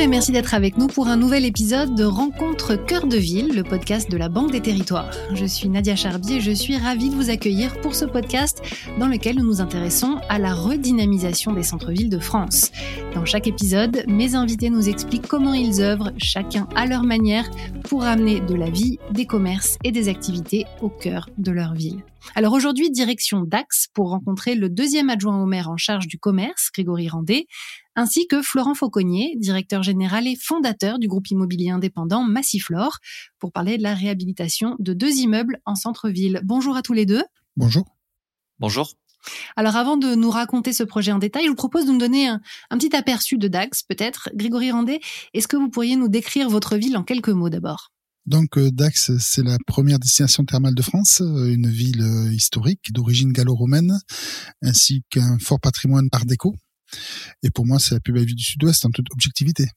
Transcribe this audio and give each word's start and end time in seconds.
et 0.00 0.06
merci 0.06 0.32
d'être 0.32 0.54
avec 0.54 0.78
nous 0.78 0.86
pour 0.86 1.08
un 1.08 1.18
nouvel 1.18 1.44
épisode 1.44 1.94
de 1.94 2.04
Rencontre 2.04 2.74
Cœur 2.74 3.06
de 3.06 3.18
Ville, 3.18 3.54
le 3.54 3.62
podcast 3.62 4.10
de 4.10 4.16
la 4.16 4.30
Banque 4.30 4.50
des 4.50 4.62
Territoires. 4.62 5.10
Je 5.34 5.44
suis 5.44 5.68
Nadia 5.68 5.94
Charbier 5.94 6.36
et 6.36 6.40
je 6.40 6.52
suis 6.52 6.78
ravie 6.78 7.10
de 7.10 7.14
vous 7.14 7.28
accueillir 7.28 7.78
pour 7.82 7.94
ce 7.94 8.06
podcast 8.06 8.62
dans 8.98 9.08
lequel 9.08 9.36
nous 9.36 9.44
nous 9.44 9.60
intéressons 9.60 10.18
à 10.30 10.38
la 10.38 10.54
redynamisation 10.54 11.52
des 11.52 11.62
centres-villes 11.62 12.08
de 12.08 12.18
France. 12.18 12.72
Dans 13.14 13.26
chaque 13.26 13.46
épisode, 13.46 14.04
mes 14.08 14.34
invités 14.34 14.70
nous 14.70 14.88
expliquent 14.88 15.28
comment 15.28 15.52
ils 15.52 15.82
œuvrent, 15.82 16.12
chacun 16.16 16.66
à 16.74 16.86
leur 16.86 17.02
manière, 17.02 17.50
pour 17.84 18.04
amener 18.04 18.40
de 18.40 18.54
la 18.54 18.70
vie, 18.70 18.98
des 19.10 19.26
commerces 19.26 19.76
et 19.84 19.92
des 19.92 20.08
activités 20.08 20.64
au 20.80 20.88
cœur 20.88 21.28
de 21.36 21.52
leur 21.52 21.74
ville. 21.74 22.02
Alors 22.34 22.52
aujourd'hui, 22.52 22.90
direction 22.90 23.42
Dax 23.42 23.88
pour 23.92 24.10
rencontrer 24.10 24.54
le 24.54 24.68
deuxième 24.68 25.10
adjoint 25.10 25.42
au 25.42 25.46
maire 25.46 25.70
en 25.70 25.76
charge 25.76 26.06
du 26.06 26.18
commerce, 26.18 26.70
Grégory 26.72 27.08
Randé, 27.08 27.46
ainsi 27.96 28.26
que 28.26 28.42
Florent 28.42 28.74
Fauconnier, 28.74 29.34
directeur 29.36 29.82
général 29.82 30.26
et 30.26 30.36
fondateur 30.36 30.98
du 30.98 31.08
groupe 31.08 31.30
immobilier 31.30 31.70
indépendant 31.70 32.22
Massiflore, 32.22 32.98
pour 33.38 33.52
parler 33.52 33.78
de 33.78 33.82
la 33.82 33.94
réhabilitation 33.94 34.76
de 34.78 34.92
deux 34.92 35.16
immeubles 35.16 35.60
en 35.64 35.74
centre-ville. 35.74 36.40
Bonjour 36.44 36.76
à 36.76 36.82
tous 36.82 36.92
les 36.92 37.06
deux. 37.06 37.24
Bonjour. 37.56 37.84
Bonjour. 38.58 38.92
Alors 39.56 39.76
avant 39.76 39.96
de 39.96 40.14
nous 40.14 40.30
raconter 40.30 40.72
ce 40.72 40.82
projet 40.82 41.12
en 41.12 41.18
détail, 41.18 41.44
je 41.44 41.50
vous 41.50 41.54
propose 41.54 41.86
de 41.86 41.92
nous 41.92 41.98
donner 41.98 42.28
un, 42.28 42.40
petit 42.70 42.94
aperçu 42.96 43.38
de 43.38 43.48
Dax, 43.48 43.82
peut-être. 43.82 44.30
Grégory 44.34 44.70
Randé, 44.70 45.00
est-ce 45.34 45.48
que 45.48 45.56
vous 45.56 45.68
pourriez 45.68 45.96
nous 45.96 46.08
décrire 46.08 46.48
votre 46.48 46.76
ville 46.76 46.96
en 46.96 47.02
quelques 47.02 47.28
mots 47.28 47.50
d'abord? 47.50 47.90
Donc 48.26 48.58
euh, 48.58 48.70
Dax, 48.70 49.16
c'est 49.18 49.42
la 49.42 49.56
première 49.66 49.98
destination 49.98 50.44
thermale 50.44 50.74
de 50.74 50.82
France, 50.82 51.20
euh, 51.20 51.52
une 51.52 51.68
ville 51.68 52.02
euh, 52.02 52.32
historique 52.32 52.92
d'origine 52.92 53.32
gallo-romaine, 53.32 53.98
ainsi 54.62 55.02
qu'un 55.10 55.38
fort 55.38 55.60
patrimoine 55.60 56.08
art 56.12 56.26
déco. 56.26 56.54
Et 57.42 57.50
pour 57.50 57.66
moi, 57.66 57.78
c'est 57.78 57.94
la 57.94 58.00
plus 58.00 58.12
belle 58.12 58.26
ville 58.26 58.36
du 58.36 58.44
Sud-Ouest 58.44 58.84
en 58.84 58.90
toute 58.90 59.10
objectivité. 59.12 59.68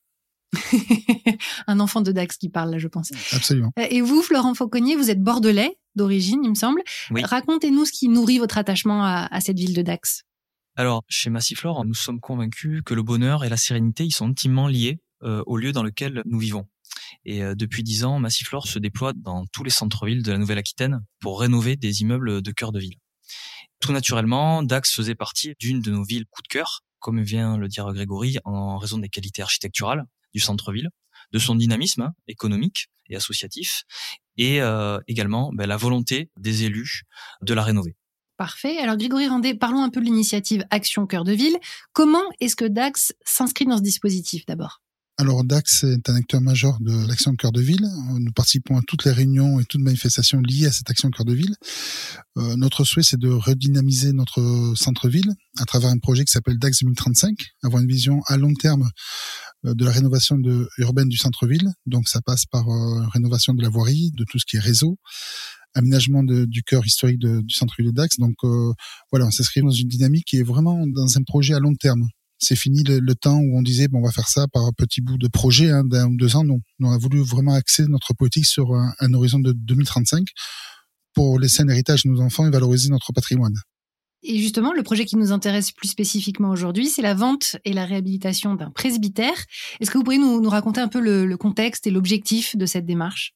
un 1.67 1.79
enfant 1.79 2.01
de 2.01 2.11
Dax 2.11 2.37
qui 2.37 2.49
parle 2.49 2.71
là, 2.71 2.79
je 2.79 2.87
pense. 2.87 3.11
Absolument. 3.31 3.71
Et 3.89 4.01
vous, 4.01 4.21
Florent 4.21 4.53
Fauconnier, 4.53 4.95
vous 4.95 5.09
êtes 5.09 5.21
bordelais 5.21 5.77
d'origine, 5.95 6.41
il 6.43 6.49
me 6.49 6.55
semble. 6.55 6.81
Racontez-nous 7.11 7.85
ce 7.85 7.91
qui 7.91 8.09
nourrit 8.09 8.39
votre 8.39 8.57
attachement 8.57 9.03
à, 9.03 9.41
cette 9.41 9.57
ville 9.57 9.73
de 9.73 9.81
Dax. 9.81 10.23
Alors, 10.75 11.03
chez 11.07 11.29
Massiflore, 11.29 11.85
nous 11.85 11.93
sommes 11.93 12.19
convaincus 12.19 12.81
que 12.83 12.93
le 12.93 13.03
bonheur 13.03 13.43
et 13.43 13.49
la 13.49 13.57
sérénité, 13.57 14.05
ils 14.05 14.13
sont 14.13 14.27
intimement 14.27 14.67
liés 14.67 14.99
au 15.21 15.57
lieu 15.57 15.71
dans 15.71 15.83
lequel 15.83 16.21
nous 16.25 16.39
vivons. 16.39 16.67
Et 17.25 17.43
euh, 17.43 17.55
depuis 17.55 17.83
dix 17.83 18.03
ans, 18.03 18.19
Massiflore 18.19 18.67
se 18.67 18.79
déploie 18.79 19.13
dans 19.13 19.45
tous 19.51 19.63
les 19.63 19.69
centres-villes 19.69 20.23
de 20.23 20.31
la 20.31 20.37
Nouvelle-Aquitaine 20.37 20.99
pour 21.19 21.39
rénover 21.39 21.75
des 21.75 22.01
immeubles 22.01 22.41
de 22.41 22.51
cœur 22.51 22.71
de 22.71 22.79
ville. 22.79 22.97
Tout 23.79 23.91
naturellement, 23.91 24.63
Dax 24.63 24.93
faisait 24.93 25.15
partie 25.15 25.53
d'une 25.59 25.81
de 25.81 25.91
nos 25.91 26.03
villes 26.03 26.25
coup 26.29 26.41
de 26.41 26.47
cœur, 26.47 26.81
comme 26.99 27.21
vient 27.21 27.57
le 27.57 27.67
dire 27.67 27.91
Grégory, 27.91 28.37
en 28.45 28.77
raison 28.77 28.97
des 28.97 29.09
qualités 29.09 29.41
architecturales 29.41 30.05
du 30.33 30.39
centre-ville, 30.39 30.89
de 31.31 31.39
son 31.39 31.55
dynamisme 31.55 32.01
hein, 32.03 32.13
économique 32.27 32.87
et 33.09 33.15
associatif, 33.15 33.83
et 34.37 34.61
euh, 34.61 34.99
également 35.07 35.51
ben, 35.53 35.67
la 35.67 35.77
volonté 35.77 36.29
des 36.37 36.63
élus 36.63 37.03
de 37.41 37.53
la 37.53 37.63
rénover. 37.63 37.95
Parfait. 38.37 38.77
Alors 38.79 38.97
Grégory 38.97 39.27
Randé, 39.27 39.53
parlons 39.53 39.83
un 39.83 39.89
peu 39.89 39.99
de 39.99 40.05
l'initiative 40.05 40.65
Action 40.69 41.05
Cœur 41.05 41.23
de 41.23 41.33
Ville. 41.33 41.57
Comment 41.93 42.23
est-ce 42.39 42.55
que 42.55 42.65
Dax 42.65 43.13
s'inscrit 43.25 43.65
dans 43.65 43.77
ce 43.77 43.83
dispositif 43.83 44.45
d'abord? 44.45 44.82
Alors 45.17 45.43
Dax 45.43 45.83
est 45.83 46.09
un 46.09 46.15
acteur 46.15 46.41
majeur 46.41 46.79
de 46.79 47.07
l'action 47.07 47.35
cœur 47.35 47.51
de 47.51 47.61
ville. 47.61 47.87
Nous 48.19 48.31
participons 48.31 48.77
à 48.77 48.81
toutes 48.87 49.05
les 49.05 49.11
réunions 49.11 49.59
et 49.59 49.65
toutes 49.65 49.81
manifestations 49.81 50.41
liées 50.41 50.65
à 50.65 50.71
cette 50.71 50.89
action 50.89 51.11
cœur 51.11 51.25
de 51.25 51.33
ville. 51.33 51.55
Euh, 52.37 52.55
notre 52.55 52.83
souhait, 52.83 53.03
c'est 53.03 53.19
de 53.19 53.29
redynamiser 53.29 54.11
notre 54.11 54.73
centre-ville 54.75 55.31
à 55.59 55.65
travers 55.65 55.91
un 55.91 55.99
projet 55.99 56.25
qui 56.25 56.31
s'appelle 56.31 56.57
Dax 56.57 56.79
2035, 56.79 57.35
avoir 57.61 57.83
une 57.83 57.87
vision 57.87 58.21
à 58.25 58.37
long 58.37 58.55
terme 58.55 58.89
euh, 59.65 59.75
de 59.75 59.85
la 59.85 59.91
rénovation 59.91 60.37
urbaine 60.79 61.09
du 61.09 61.17
centre-ville. 61.17 61.71
Donc 61.85 62.07
ça 62.07 62.21
passe 62.21 62.45
par 62.47 62.67
euh, 62.67 63.05
rénovation 63.13 63.53
de 63.53 63.61
la 63.61 63.69
voirie, 63.69 64.11
de 64.17 64.25
tout 64.27 64.39
ce 64.39 64.45
qui 64.45 64.57
est 64.57 64.61
réseau, 64.61 64.97
aménagement 65.75 66.23
du 66.23 66.63
cœur 66.63 66.85
historique 66.85 67.19
du 67.19 67.53
centre-ville 67.53 67.91
de 67.91 67.95
Dax. 67.95 68.17
Donc 68.17 68.35
voilà, 69.11 69.25
on 69.25 69.31
s'inscrit 69.31 69.61
dans 69.61 69.71
une 69.71 69.87
dynamique 69.87 70.25
qui 70.25 70.37
est 70.37 70.43
vraiment 70.43 70.85
dans 70.87 71.17
un 71.17 71.23
projet 71.23 71.53
à 71.55 71.59
long 71.59 71.73
terme 71.73 72.07
c'est 72.43 72.55
fini 72.55 72.83
le, 72.83 73.15
temps 73.15 73.37
où 73.37 73.57
on 73.57 73.61
disait 73.61 73.87
bon 73.87 73.99
on 73.99 74.03
va 74.03 74.11
faire 74.11 74.27
ça 74.27 74.47
par 74.47 74.65
un 74.65 74.71
petit 74.71 75.01
bout 75.01 75.17
de 75.17 75.27
projet 75.27 75.69
hein, 75.69 75.83
d'un 75.83 76.07
ou 76.07 76.17
deux 76.17 76.35
ans. 76.35 76.43
Non, 76.43 76.59
on 76.79 76.91
a 76.91 76.97
voulu 76.97 77.21
vraiment 77.21 77.53
axer 77.53 77.85
notre 77.87 78.13
politique 78.13 78.45
sur 78.45 78.73
un, 78.73 79.13
horizon 79.13 79.39
de 79.39 79.53
2035 79.53 80.25
pour 81.13 81.39
laisser 81.39 81.61
un 81.63 81.67
héritage 81.69 82.05
à 82.05 82.09
nos 82.09 82.21
enfants 82.21 82.45
et 82.47 82.51
valoriser 82.51 82.89
notre 82.89 83.13
patrimoine. 83.13 83.55
Et 84.23 84.39
justement, 84.39 84.73
le 84.73 84.83
projet 84.83 85.05
qui 85.05 85.17
nous 85.17 85.31
intéresse 85.31 85.71
plus 85.71 85.89
spécifiquement 85.89 86.49
aujourd'hui, 86.49 86.87
c'est 86.87 87.01
la 87.01 87.13
vente 87.13 87.57
et 87.65 87.73
la 87.73 87.85
réhabilitation 87.85 88.55
d'un 88.55 88.71
presbytère. 88.71 89.35
Est-ce 89.79 89.91
que 89.91 89.97
vous 89.97 90.03
pourriez 90.03 90.19
nous, 90.19 90.49
raconter 90.49 90.79
un 90.79 90.87
peu 90.87 91.01
le 91.01 91.35
contexte 91.35 91.87
et 91.87 91.91
l'objectif 91.91 92.55
de 92.55 92.65
cette 92.65 92.85
démarche? 92.85 93.33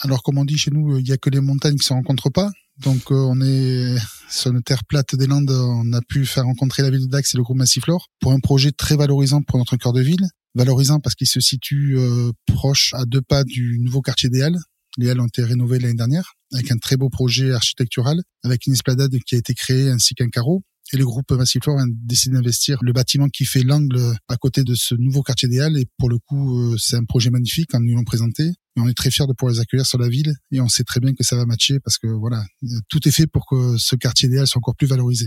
Alors, 0.00 0.22
comme 0.22 0.38
on 0.38 0.44
dit 0.44 0.56
chez 0.56 0.70
nous, 0.70 0.98
il 0.98 1.04
n'y 1.04 1.12
a 1.12 1.16
que 1.16 1.30
les 1.30 1.40
montagnes 1.40 1.76
qui 1.76 1.84
se 1.84 1.92
rencontrent 1.92 2.30
pas. 2.30 2.50
Donc, 2.80 3.10
euh, 3.10 3.14
on 3.14 3.40
est 3.40 3.96
sur 4.30 4.52
une 4.52 4.62
terre 4.62 4.84
plate 4.84 5.16
des 5.16 5.26
Landes. 5.26 5.50
On 5.50 5.92
a 5.92 6.00
pu 6.00 6.26
faire 6.26 6.44
rencontrer 6.44 6.82
la 6.82 6.90
ville 6.90 7.06
de 7.06 7.10
Dax 7.10 7.34
et 7.34 7.36
le 7.36 7.42
groupe 7.42 7.56
Massiflore 7.56 8.08
pour 8.20 8.32
un 8.32 8.40
projet 8.40 8.70
très 8.70 8.96
valorisant 8.96 9.42
pour 9.42 9.58
notre 9.58 9.76
cœur 9.76 9.92
de 9.92 10.00
ville. 10.00 10.26
Valorisant 10.54 11.00
parce 11.00 11.14
qu'il 11.14 11.26
se 11.26 11.40
situe 11.40 11.98
euh, 11.98 12.30
proche 12.46 12.94
à 12.94 13.04
deux 13.04 13.20
pas 13.20 13.44
du 13.44 13.78
nouveau 13.80 14.00
quartier 14.00 14.28
des 14.28 14.42
Halles. 14.42 14.58
Les 14.96 15.10
Halles 15.10 15.20
ont 15.20 15.26
été 15.26 15.42
rénovées 15.42 15.78
l'année 15.78 15.94
dernière 15.94 16.34
avec 16.52 16.70
un 16.70 16.78
très 16.78 16.96
beau 16.96 17.10
projet 17.10 17.52
architectural, 17.52 18.22
avec 18.42 18.66
une 18.66 18.72
esplanade 18.72 19.16
qui 19.26 19.34
a 19.34 19.38
été 19.38 19.54
créée 19.54 19.90
ainsi 19.90 20.14
qu'un 20.14 20.28
carreau. 20.28 20.62
Et 20.92 20.96
le 20.96 21.04
groupe 21.04 21.30
Massiflore 21.32 21.78
a 21.78 21.84
décidé 21.86 22.36
d'investir 22.36 22.78
le 22.80 22.92
bâtiment 22.92 23.28
qui 23.28 23.44
fait 23.44 23.62
l'angle 23.62 24.00
à 24.28 24.36
côté 24.36 24.64
de 24.64 24.74
ce 24.74 24.94
nouveau 24.94 25.22
quartier 25.22 25.46
des 25.48 25.60
Halles. 25.60 25.76
Et 25.76 25.86
pour 25.98 26.08
le 26.08 26.18
coup, 26.18 26.58
euh, 26.58 26.76
c'est 26.78 26.96
un 26.96 27.04
projet 27.04 27.28
magnifique, 27.28 27.68
quand 27.70 27.80
nous 27.80 27.94
l'ont 27.94 28.04
présenté. 28.04 28.52
Et 28.78 28.80
on 28.80 28.88
est 28.88 28.94
très 28.94 29.10
fiers 29.10 29.26
de 29.26 29.32
pouvoir 29.32 29.54
les 29.54 29.60
accueillir 29.60 29.84
sur 29.84 29.98
la 29.98 30.08
ville. 30.08 30.32
Et 30.52 30.60
on 30.60 30.68
sait 30.68 30.84
très 30.84 31.00
bien 31.00 31.12
que 31.14 31.24
ça 31.24 31.34
va 31.34 31.46
matcher 31.46 31.80
parce 31.80 31.98
que 31.98 32.06
voilà, 32.06 32.44
tout 32.88 33.06
est 33.08 33.10
fait 33.10 33.26
pour 33.26 33.44
que 33.48 33.76
ce 33.76 33.96
quartier 33.96 34.28
Halles 34.38 34.46
soit 34.46 34.58
encore 34.58 34.76
plus 34.76 34.86
valorisé. 34.86 35.26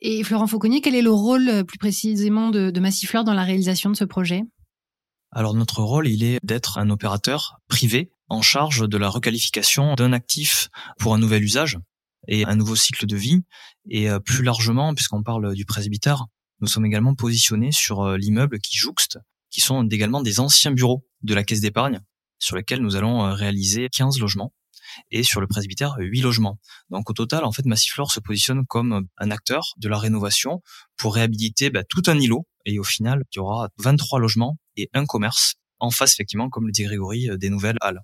Et 0.00 0.24
Florent 0.24 0.46
Fauconnier, 0.46 0.80
quel 0.80 0.94
est 0.94 1.02
le 1.02 1.10
rôle 1.10 1.48
euh, 1.48 1.64
plus 1.64 1.76
précisément 1.76 2.48
de, 2.48 2.70
de 2.70 2.80
Massiflore 2.80 3.24
dans 3.24 3.34
la 3.34 3.44
réalisation 3.44 3.90
de 3.90 3.96
ce 3.96 4.04
projet? 4.04 4.44
Alors 5.30 5.52
notre 5.52 5.82
rôle, 5.82 6.08
il 6.08 6.24
est 6.24 6.38
d'être 6.42 6.78
un 6.78 6.88
opérateur 6.88 7.58
privé 7.68 8.10
en 8.30 8.40
charge 8.40 8.88
de 8.88 8.96
la 8.96 9.10
requalification 9.10 9.94
d'un 9.94 10.14
actif 10.14 10.70
pour 10.98 11.14
un 11.14 11.18
nouvel 11.18 11.42
usage 11.42 11.78
et 12.28 12.46
un 12.46 12.56
nouveau 12.56 12.76
cycle 12.76 13.04
de 13.04 13.16
vie. 13.16 13.42
Et 13.90 14.08
euh, 14.08 14.20
plus 14.20 14.42
largement, 14.42 14.94
puisqu'on 14.94 15.22
parle 15.22 15.54
du 15.54 15.66
presbytère, 15.66 16.24
nous 16.60 16.66
sommes 16.66 16.86
également 16.86 17.14
positionnés 17.14 17.72
sur 17.72 18.00
euh, 18.00 18.16
l'immeuble 18.16 18.58
qui 18.60 18.78
jouxte, 18.78 19.18
qui 19.50 19.60
sont 19.60 19.86
également 19.88 20.22
des 20.22 20.40
anciens 20.40 20.72
bureaux 20.72 21.04
de 21.22 21.34
la 21.34 21.44
caisse 21.44 21.60
d'épargne, 21.60 22.00
sur 22.38 22.56
lesquels 22.56 22.80
nous 22.80 22.96
allons 22.96 23.24
euh, 23.24 23.32
réaliser 23.32 23.88
15 23.90 24.18
logements 24.18 24.52
et 25.10 25.22
sur 25.22 25.40
le 25.40 25.46
presbytère 25.46 25.96
8 25.98 26.22
logements. 26.22 26.58
Donc 26.90 27.10
au 27.10 27.12
total, 27.12 27.44
en 27.44 27.52
fait, 27.52 27.66
Massiflore 27.66 28.10
se 28.10 28.20
positionne 28.20 28.64
comme 28.66 29.06
un 29.18 29.30
acteur 29.30 29.74
de 29.76 29.88
la 29.88 29.98
rénovation 29.98 30.62
pour 30.96 31.14
réhabiliter 31.14 31.70
bah, 31.70 31.84
tout 31.84 32.02
un 32.06 32.18
îlot. 32.18 32.46
Et 32.64 32.78
au 32.78 32.84
final, 32.84 33.22
il 33.32 33.36
y 33.36 33.38
aura 33.38 33.68
23 33.78 34.18
logements 34.18 34.56
et 34.76 34.88
un 34.94 35.04
commerce 35.04 35.54
en 35.78 35.90
face, 35.90 36.14
effectivement, 36.14 36.48
comme 36.48 36.66
le 36.66 36.72
dit 36.72 36.84
Grégory, 36.84 37.28
des 37.38 37.50
nouvelles 37.50 37.78
halles. 37.80 38.00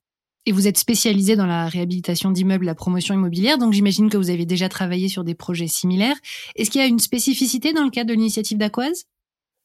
Et 0.46 0.52
vous 0.52 0.68
êtes 0.68 0.76
spécialisé 0.76 1.36
dans 1.36 1.46
la 1.46 1.68
réhabilitation 1.68 2.30
d'immeubles, 2.30 2.66
la 2.66 2.74
promotion 2.74 3.14
immobilière, 3.14 3.56
donc 3.56 3.72
j'imagine 3.72 4.10
que 4.10 4.18
vous 4.18 4.28
avez 4.28 4.44
déjà 4.44 4.68
travaillé 4.68 5.08
sur 5.08 5.24
des 5.24 5.34
projets 5.34 5.68
similaires. 5.68 6.16
Est-ce 6.54 6.70
qu'il 6.70 6.82
y 6.82 6.84
a 6.84 6.86
une 6.86 6.98
spécificité 6.98 7.72
dans 7.72 7.84
le 7.84 7.90
cadre 7.90 8.10
de 8.10 8.14
l'initiative 8.14 8.58
d'Aquoise 8.58 9.04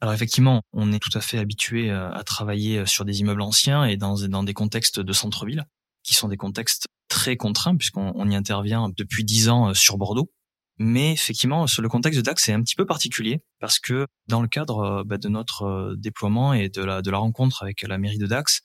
alors 0.01 0.13
effectivement, 0.13 0.61
on 0.71 0.93
est 0.93 0.99
tout 0.99 1.15
à 1.17 1.21
fait 1.21 1.37
habitué 1.37 1.91
euh, 1.91 2.11
à 2.11 2.23
travailler 2.23 2.79
euh, 2.79 2.85
sur 2.85 3.03
des 3.03 3.19
immeubles 3.19 3.41
anciens 3.41 3.83
et 3.85 3.97
dans, 3.97 4.15
des 4.15 4.53
contextes 4.53 4.99
de 4.99 5.13
centre-ville, 5.13 5.65
qui 6.03 6.13
sont 6.13 6.29
des 6.29 6.37
contextes 6.37 6.87
très 7.09 7.35
contraints 7.35 7.75
puisqu'on 7.75 8.29
y 8.29 8.35
intervient 8.35 8.89
depuis 8.95 9.25
dix 9.25 9.49
ans 9.49 9.69
euh, 9.69 9.73
sur 9.73 9.97
Bordeaux. 9.97 10.31
Mais 10.77 11.11
effectivement, 11.11 11.67
sur 11.67 11.81
le 11.81 11.89
contexte 11.89 12.17
de 12.17 12.23
Dax, 12.23 12.41
c'est 12.41 12.53
un 12.53 12.63
petit 12.63 12.75
peu 12.75 12.85
particulier 12.85 13.41
parce 13.59 13.79
que 13.79 14.07
dans 14.27 14.41
le 14.41 14.47
cadre 14.47 15.03
bah, 15.05 15.17
de 15.17 15.27
notre 15.27 15.93
déploiement 15.97 16.53
et 16.53 16.69
de 16.69 16.81
la, 16.81 17.17
rencontre 17.17 17.63
avec 17.63 17.81
la 17.81 17.97
mairie 17.97 18.17
de 18.17 18.27
Dax, 18.27 18.61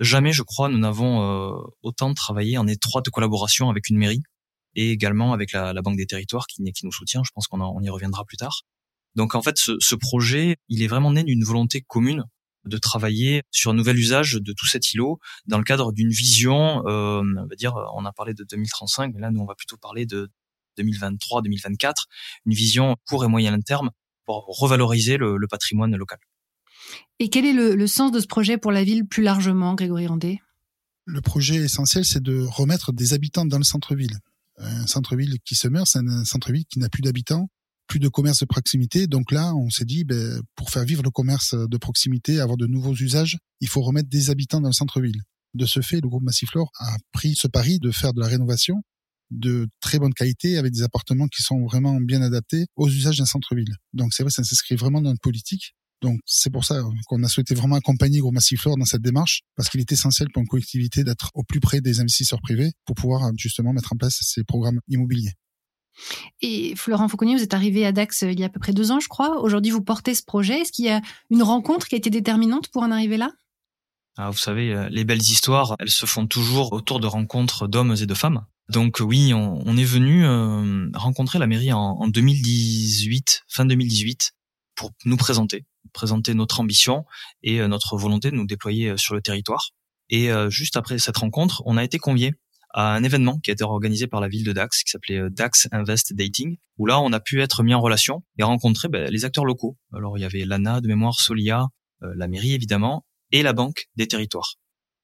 Jamais, 0.00 0.32
je 0.32 0.42
crois, 0.42 0.68
nous 0.68 0.78
n'avons 0.78 1.56
autant 1.82 2.12
travaillé 2.14 2.58
en 2.58 2.66
étroite 2.66 3.08
collaboration 3.10 3.70
avec 3.70 3.88
une 3.90 3.96
mairie 3.96 4.24
et 4.74 4.90
également 4.90 5.32
avec 5.32 5.52
la, 5.52 5.72
Banque 5.82 5.96
des 5.96 6.06
Territoires 6.06 6.48
qui, 6.48 6.64
nous 6.82 6.92
soutient. 6.92 7.22
Je 7.24 7.30
pense 7.32 7.46
qu'on 7.46 7.60
on 7.60 7.80
y 7.80 7.88
reviendra 7.88 8.24
plus 8.24 8.36
tard. 8.36 8.64
Donc 9.14 9.34
en 9.34 9.42
fait, 9.42 9.56
ce, 9.56 9.94
projet, 9.94 10.56
il 10.68 10.82
est 10.82 10.86
vraiment 10.86 11.12
né 11.12 11.22
d'une 11.24 11.44
volonté 11.44 11.80
commune 11.80 12.24
de 12.64 12.78
travailler 12.78 13.42
sur 13.50 13.70
un 13.70 13.74
nouvel 13.74 13.98
usage 13.98 14.34
de 14.34 14.52
tout 14.52 14.66
cet 14.66 14.92
îlot 14.92 15.18
dans 15.46 15.58
le 15.58 15.64
cadre 15.64 15.92
d'une 15.92 16.10
vision, 16.10 16.82
euh, 16.86 17.22
on 17.22 17.46
va 17.46 17.56
dire, 17.56 17.74
on 17.94 18.04
a 18.06 18.12
parlé 18.12 18.32
de 18.32 18.44
2035, 18.44 19.12
mais 19.14 19.20
là 19.20 19.30
nous 19.30 19.40
on 19.40 19.46
va 19.46 19.54
plutôt 19.54 19.76
parler 19.76 20.06
de 20.06 20.30
2023-2024, 20.78 22.04
une 22.46 22.54
vision 22.54 22.96
court 23.06 23.24
et 23.24 23.28
moyen 23.28 23.58
terme 23.60 23.90
pour 24.24 24.46
revaloriser 24.48 25.18
le 25.18 25.46
patrimoine 25.46 25.94
local. 25.94 26.18
Et 27.18 27.30
quel 27.30 27.44
est 27.44 27.52
le, 27.52 27.86
sens 27.86 28.12
de 28.12 28.20
ce 28.20 28.26
projet 28.26 28.58
pour 28.58 28.72
la 28.72 28.84
ville 28.84 29.06
plus 29.06 29.22
largement, 29.22 29.74
Grégory 29.74 30.06
Randé 30.06 30.40
Le 31.04 31.20
projet 31.20 31.56
essentiel, 31.56 32.04
c'est 32.04 32.22
de 32.22 32.40
remettre 32.40 32.92
des 32.92 33.12
habitants 33.12 33.46
dans 33.46 33.58
le 33.58 33.64
centre-ville. 33.64 34.18
Un 34.58 34.86
centre-ville 34.86 35.38
qui 35.44 35.54
se 35.54 35.68
meurt, 35.68 35.86
c'est 35.86 35.98
un 35.98 36.24
centre-ville 36.24 36.64
qui 36.66 36.78
n'a 36.78 36.88
plus 36.88 37.02
d'habitants. 37.02 37.48
Plus 37.86 38.00
de 38.00 38.08
commerce 38.08 38.40
de 38.40 38.46
proximité. 38.46 39.06
Donc 39.06 39.30
là, 39.32 39.54
on 39.54 39.70
s'est 39.70 39.84
dit, 39.84 40.04
ben, 40.04 40.40
pour 40.56 40.70
faire 40.70 40.84
vivre 40.84 41.02
le 41.02 41.10
commerce 41.10 41.54
de 41.54 41.76
proximité, 41.76 42.40
avoir 42.40 42.56
de 42.56 42.66
nouveaux 42.66 42.94
usages, 42.94 43.38
il 43.60 43.68
faut 43.68 43.82
remettre 43.82 44.08
des 44.08 44.30
habitants 44.30 44.60
dans 44.60 44.68
le 44.68 44.74
centre-ville. 44.74 45.20
De 45.54 45.66
ce 45.66 45.80
fait, 45.80 46.00
le 46.00 46.08
groupe 46.08 46.22
Massiflore 46.22 46.70
a 46.80 46.96
pris 47.12 47.34
ce 47.36 47.46
pari 47.46 47.78
de 47.78 47.90
faire 47.90 48.12
de 48.12 48.20
la 48.20 48.26
rénovation 48.26 48.82
de 49.30 49.68
très 49.80 49.98
bonne 49.98 50.14
qualité 50.14 50.58
avec 50.58 50.72
des 50.72 50.82
appartements 50.82 51.28
qui 51.28 51.42
sont 51.42 51.64
vraiment 51.64 52.00
bien 52.00 52.22
adaptés 52.22 52.66
aux 52.76 52.88
usages 52.88 53.18
d'un 53.18 53.26
centre-ville. 53.26 53.74
Donc 53.92 54.12
c'est 54.12 54.22
vrai, 54.22 54.30
ça 54.30 54.44
s'inscrit 54.44 54.76
vraiment 54.76 55.00
dans 55.00 55.10
notre 55.10 55.20
politique. 55.20 55.74
Donc 56.02 56.20
c'est 56.26 56.50
pour 56.50 56.64
ça 56.64 56.82
qu'on 57.06 57.22
a 57.22 57.28
souhaité 57.28 57.54
vraiment 57.54 57.76
accompagner 57.76 58.18
Gros 58.18 58.32
Massiflore 58.32 58.76
dans 58.76 58.84
cette 58.84 59.02
démarche, 59.02 59.40
parce 59.56 59.70
qu'il 59.70 59.80
est 59.80 59.90
essentiel 59.90 60.28
pour 60.32 60.42
une 60.42 60.48
collectivité 60.48 61.02
d'être 61.02 61.30
au 61.34 61.42
plus 61.42 61.60
près 61.60 61.80
des 61.80 62.00
investisseurs 62.00 62.40
privés 62.42 62.72
pour 62.84 62.94
pouvoir 62.94 63.30
justement 63.38 63.72
mettre 63.72 63.92
en 63.92 63.96
place 63.96 64.18
ces 64.20 64.44
programmes 64.44 64.80
immobiliers. 64.88 65.32
Et 66.40 66.74
Florent 66.76 67.08
Fauconnier, 67.08 67.36
vous 67.36 67.42
êtes 67.42 67.54
arrivé 67.54 67.86
à 67.86 67.92
Dax 67.92 68.22
euh, 68.22 68.32
il 68.32 68.38
y 68.38 68.42
a 68.42 68.46
à 68.46 68.48
peu 68.48 68.60
près 68.60 68.72
deux 68.72 68.90
ans, 68.90 69.00
je 69.00 69.08
crois. 69.08 69.40
Aujourd'hui, 69.40 69.70
vous 69.70 69.82
portez 69.82 70.14
ce 70.14 70.22
projet. 70.22 70.60
Est-ce 70.60 70.72
qu'il 70.72 70.84
y 70.84 70.90
a 70.90 71.00
une 71.30 71.42
rencontre 71.42 71.88
qui 71.88 71.94
a 71.94 71.98
été 71.98 72.10
déterminante 72.10 72.68
pour 72.68 72.82
en 72.82 72.90
arriver 72.90 73.16
là? 73.16 73.30
Ah, 74.16 74.30
Vous 74.30 74.38
savez, 74.38 74.72
euh, 74.72 74.88
les 74.90 75.04
belles 75.04 75.22
histoires, 75.22 75.74
elles 75.78 75.90
se 75.90 76.06
font 76.06 76.26
toujours 76.26 76.72
autour 76.72 77.00
de 77.00 77.06
rencontres 77.06 77.66
d'hommes 77.66 77.94
et 78.00 78.06
de 78.06 78.14
femmes. 78.14 78.44
Donc 78.70 79.00
oui, 79.00 79.34
on, 79.34 79.76
est 79.76 79.84
venu 79.84 80.24
euh, 80.24 80.88
rencontrer 80.94 81.38
la 81.38 81.46
mairie 81.46 81.72
en, 81.74 82.08
2018, 82.08 83.42
fin 83.46 83.66
2018, 83.66 84.32
pour 84.74 84.90
nous 85.04 85.18
présenter, 85.18 85.66
présenter 85.92 86.32
notre 86.32 86.60
ambition 86.60 87.04
et 87.42 87.58
notre 87.68 87.98
volonté 87.98 88.30
de 88.30 88.36
nous 88.36 88.46
déployer 88.46 88.96
sur 88.96 89.14
le 89.14 89.20
territoire. 89.20 89.72
Et 90.08 90.30
juste 90.48 90.78
après 90.78 90.98
cette 90.98 91.18
rencontre, 91.18 91.62
on 91.66 91.76
a 91.76 91.84
été 91.84 91.98
convié 91.98 92.32
à 92.74 92.94
un 92.94 93.02
événement 93.02 93.38
qui 93.38 93.50
a 93.50 93.54
été 93.54 93.64
organisé 93.64 94.06
par 94.06 94.20
la 94.20 94.28
ville 94.28 94.44
de 94.44 94.52
Dax, 94.52 94.82
qui 94.82 94.90
s'appelait 94.90 95.22
Dax 95.30 95.68
Invest 95.72 96.12
Dating, 96.12 96.56
où 96.76 96.86
là 96.86 97.00
on 97.00 97.12
a 97.12 97.20
pu 97.20 97.40
être 97.40 97.62
mis 97.62 97.72
en 97.72 97.80
relation 97.80 98.22
et 98.38 98.42
rencontrer 98.42 98.88
ben, 98.88 99.10
les 99.10 99.24
acteurs 99.24 99.46
locaux. 99.46 99.78
Alors 99.94 100.18
il 100.18 100.20
y 100.20 100.24
avait 100.24 100.44
l'ANA 100.44 100.80
de 100.82 100.88
mémoire, 100.88 101.18
Solia, 101.20 101.68
la 102.02 102.28
mairie 102.28 102.52
évidemment, 102.52 103.06
et 103.32 103.42
la 103.42 103.52
Banque 103.52 103.86
des 103.96 104.06
Territoires. 104.06 104.56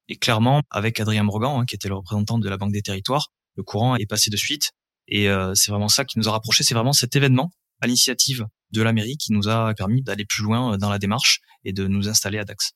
Et 0.08 0.17
clairement, 0.17 0.62
avec 0.70 0.99
Adrien 0.99 1.22
Morgan, 1.22 1.61
hein, 1.61 1.64
qui 1.64 1.76
était 1.76 1.88
le 1.88 1.94
représentant 1.94 2.38
de 2.38 2.49
la 2.49 2.56
Banque 2.56 2.72
des 2.72 2.82
Territoires, 2.82 3.28
le 3.56 3.62
courant 3.62 3.96
est 3.96 4.06
passé 4.06 4.31
de 4.31 4.37
suite. 4.37 4.72
Et 5.06 5.28
euh, 5.28 5.55
c'est 5.55 5.70
vraiment 5.70 5.88
ça 5.88 6.05
qui 6.05 6.19
nous 6.19 6.28
a 6.28 6.32
rapprochés. 6.32 6.64
C'est 6.64 6.75
vraiment 6.75 6.93
cet 6.93 7.14
événement 7.14 7.52
à 7.81 7.87
l'initiative 7.87 8.46
de 8.72 8.82
la 8.82 8.93
mairie 8.93 9.17
qui 9.17 9.32
nous 9.32 9.49
a 9.49 9.75
permis 9.75 10.02
d'aller 10.02 10.25
plus 10.25 10.43
loin 10.43 10.75
euh, 10.75 10.76
dans 10.76 10.90
la 10.90 10.99
démarche 10.99 11.40
et 11.64 11.72
de 11.72 11.87
nous 11.87 12.08
installer 12.08 12.38
à 12.38 12.44
Dax. 12.44 12.72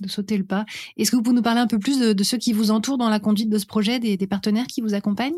De 0.00 0.08
sauter 0.08 0.36
le 0.36 0.44
pas. 0.44 0.64
Est-ce 0.96 1.10
que 1.10 1.16
vous 1.16 1.22
pouvez 1.22 1.36
nous 1.36 1.42
parler 1.42 1.60
un 1.60 1.66
peu 1.66 1.78
plus 1.78 1.98
de, 1.98 2.24
ceux 2.24 2.38
qui 2.38 2.52
vous 2.52 2.70
entourent 2.70 2.98
dans 2.98 3.08
la 3.08 3.20
conduite 3.20 3.48
de 3.48 3.58
ce 3.58 3.66
projet, 3.66 3.98
des, 4.00 4.26
partenaires 4.26 4.66
qui 4.66 4.80
vous 4.80 4.94
accompagnent? 4.94 5.34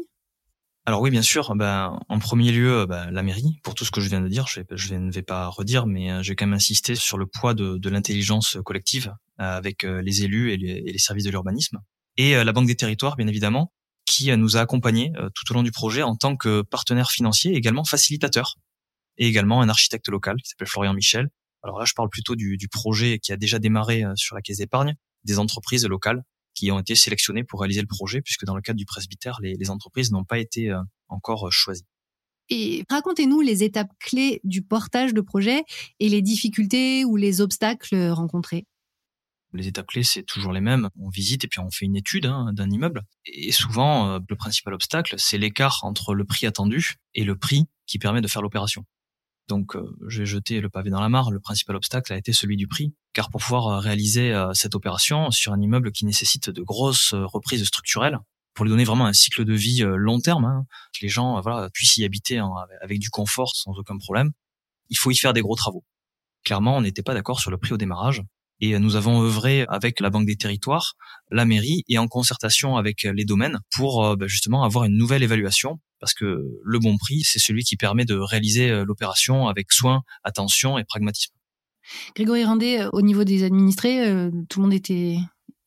Alors 0.87 1.00
oui, 1.00 1.11
bien 1.11 1.23
sûr. 1.23 1.55
Ben, 1.56 1.99
en 2.08 2.19
premier 2.19 2.53
lieu, 2.53 2.87
ben, 2.87 3.11
la 3.11 3.23
mairie, 3.23 3.58
pour 3.62 3.75
tout 3.75 3.85
ce 3.85 3.91
que 3.91 4.00
je 4.00 4.08
viens 4.08 4.20
de 4.20 4.29
dire, 4.29 4.47
je, 4.47 4.94
ne 4.94 5.11
vais 5.11 5.23
pas 5.23 5.49
redire, 5.49 5.87
mais 5.87 6.11
euh, 6.11 6.23
je 6.23 6.31
vais 6.31 6.37
quand 6.37 6.47
même 6.47 6.55
insister 6.55 6.94
sur 6.94 7.19
le 7.19 7.26
poids 7.26 7.55
de, 7.55 7.88
l'intelligence 7.88 8.56
collective 8.64 9.12
avec 9.38 9.82
les 9.82 10.23
élus 10.23 10.53
et 10.53 10.56
les, 10.56 10.99
services 10.99 11.25
de 11.25 11.31
l'urbanisme. 11.31 11.79
Et 12.17 12.32
la 12.32 12.53
Banque 12.53 12.67
des 12.67 12.76
Territoires, 12.76 13.17
bien 13.17 13.26
évidemment, 13.26 13.70
qui 14.06 14.31
euh, 14.31 14.37
nous 14.37 14.56
a 14.56 14.61
accompagnés 14.61 15.12
euh, 15.17 15.29
tout 15.35 15.50
au 15.50 15.55
long 15.55 15.62
du 15.62 15.73
projet 15.73 16.03
en 16.03 16.17
tant 16.17 16.37
que 16.37 16.62
partenaire 16.62 17.11
financier 17.11 17.55
également 17.55 17.85
facilitateur. 17.85 18.55
Et 19.19 19.26
également 19.26 19.61
un 19.61 19.69
architecte 19.69 20.08
local 20.08 20.37
qui 20.43 20.50
s'appelle 20.50 20.69
Florian 20.69 20.94
Michel. 20.94 21.29
Alors 21.66 21.78
là, 21.78 21.84
je 21.84 21.94
parle 21.94 22.08
plutôt 22.08 22.36
du, 22.36 22.56
du 22.56 22.68
projet 22.68 23.18
qui 23.18 23.32
a 23.32 23.36
déjà 23.36 23.58
démarré 23.58 24.04
euh, 24.04 24.14
sur 24.16 24.36
la 24.36 24.42
caisse 24.42 24.58
d'épargne, 24.58 24.94
des 25.24 25.38
entreprises 25.38 25.84
locales 25.86 26.22
qui 26.54 26.70
ont 26.70 26.78
été 26.78 26.94
sélectionnées 26.94 27.44
pour 27.44 27.60
réaliser 27.60 27.82
le 27.82 27.86
projet, 27.86 28.22
puisque 28.22 28.44
dans 28.44 28.54
le 28.54 28.62
cadre 28.62 28.78
du 28.78 28.86
presbytère, 28.86 29.38
les, 29.42 29.54
les 29.54 29.70
entreprises 29.70 30.10
n'ont 30.10 30.24
pas 30.24 30.38
été 30.38 30.72
encore 31.08 31.52
choisies. 31.52 31.84
Et 32.48 32.84
racontez-nous 32.88 33.40
les 33.40 33.62
étapes 33.62 33.90
clés 33.98 34.40
du 34.44 34.62
portage 34.62 35.12
de 35.12 35.20
projet 35.20 35.64
et 36.00 36.08
les 36.08 36.22
difficultés 36.22 37.04
ou 37.04 37.16
les 37.16 37.42
obstacles 37.42 38.08
rencontrés. 38.10 38.64
Les 39.52 39.69
étapes 39.69 39.86
clés, 39.86 40.02
c'est 40.02 40.22
toujours 40.22 40.52
les 40.52 40.60
mêmes. 40.60 40.90
On 40.98 41.08
visite 41.08 41.44
et 41.44 41.48
puis 41.48 41.60
on 41.60 41.70
fait 41.70 41.86
une 41.86 41.96
étude 41.96 42.26
hein, 42.26 42.52
d'un 42.52 42.70
immeuble. 42.70 43.02
Et 43.24 43.52
souvent, 43.52 44.10
euh, 44.10 44.19
le 44.28 44.36
principal 44.36 44.74
obstacle, 44.74 45.14
c'est 45.19 45.38
l'écart 45.38 45.80
entre 45.82 46.14
le 46.14 46.24
prix 46.24 46.46
attendu 46.46 46.96
et 47.14 47.24
le 47.24 47.36
prix 47.36 47.64
qui 47.86 47.98
permet 47.98 48.20
de 48.20 48.28
faire 48.28 48.42
l'opération. 48.42 48.84
Donc, 49.48 49.76
euh, 49.76 49.96
j'ai 50.08 50.26
jeté 50.26 50.60
le 50.60 50.69
pavé 50.69 50.90
dans 50.90 51.00
la 51.00 51.08
mare. 51.08 51.31
Le 51.31 51.40
principal 51.40 51.76
obstacle 51.76 52.12
a 52.12 52.16
été 52.16 52.32
celui 52.32 52.56
du 52.56 52.66
prix, 52.66 52.94
car 53.12 53.31
pour 53.31 53.40
pouvoir 53.40 53.66
euh, 53.69 53.78
réaliser 53.78 54.34
cette 54.54 54.75
opération 54.75 55.31
sur 55.31 55.52
un 55.52 55.60
immeuble 55.60 55.93
qui 55.93 56.04
nécessite 56.04 56.50
de 56.50 56.62
grosses 56.62 57.14
reprises 57.14 57.64
structurelles, 57.64 58.19
pour 58.54 58.64
lui 58.64 58.70
donner 58.70 58.84
vraiment 58.84 59.06
un 59.06 59.12
cycle 59.12 59.44
de 59.44 59.52
vie 59.52 59.82
long 59.84 60.19
terme, 60.19 60.46
hein, 60.46 60.64
que 60.94 61.04
les 61.04 61.08
gens 61.08 61.40
voilà, 61.43 61.69
puissent 61.72 61.98
y 61.98 62.04
habiter 62.04 62.40
avec 62.81 62.98
du 62.98 63.10
confort 63.10 63.54
sans 63.54 63.72
aucun 63.72 63.98
problème, 63.98 64.32
il 64.88 64.96
faut 64.96 65.10
y 65.10 65.16
faire 65.16 65.32
des 65.32 65.43
gros 65.43 65.56
travaux. 65.56 65.84
Clairement, 66.44 66.76
on 66.76 66.81
n'était 66.81 67.02
pas 67.02 67.12
d'accord 67.12 67.40
sur 67.40 67.50
le 67.50 67.58
prix 67.58 67.75
au 67.75 67.76
démarrage. 67.76 68.22
Et 68.60 68.78
nous 68.78 68.96
avons 68.96 69.22
œuvré 69.22 69.66
avec 69.69 70.00
la 70.00 70.08
Banque 70.08 70.26
des 70.26 70.37
Territoires, 70.37 70.94
la 71.31 71.44
mairie 71.44 71.84
et 71.88 71.98
en 71.98 72.08
concertation 72.08 72.76
avec 72.76 73.02
les 73.02 73.25
domaines 73.25 73.58
pour 73.70 74.04
euh, 74.04 74.16
bah, 74.16 74.26
justement 74.26 74.64
avoir 74.64 74.84
une 74.84 74.96
nouvelle 74.96 75.22
évaluation 75.22 75.78
parce 76.00 76.14
que 76.14 76.44
le 76.62 76.78
bon 76.78 76.96
prix, 76.96 77.22
c'est 77.25 77.38
celui 77.38 77.64
qui 77.64 77.76
permet 77.76 78.04
de 78.04 78.14
réaliser 78.14 78.70
euh, 78.70 78.84
l'opération 78.84 79.48
avec 79.48 79.72
soin, 79.72 80.02
attention 80.25 80.78
et 80.78 80.84
pragmatisme. 80.84 81.34
Grégory 82.14 82.44
Randé, 82.44 82.78
euh, 82.78 82.90
au 82.93 83.02
niveau 83.02 83.25
des 83.25 83.44
administrés, 83.44 84.31
tout 84.48 84.60
le 84.60 84.66
monde 84.66 84.75
était, 84.75 85.19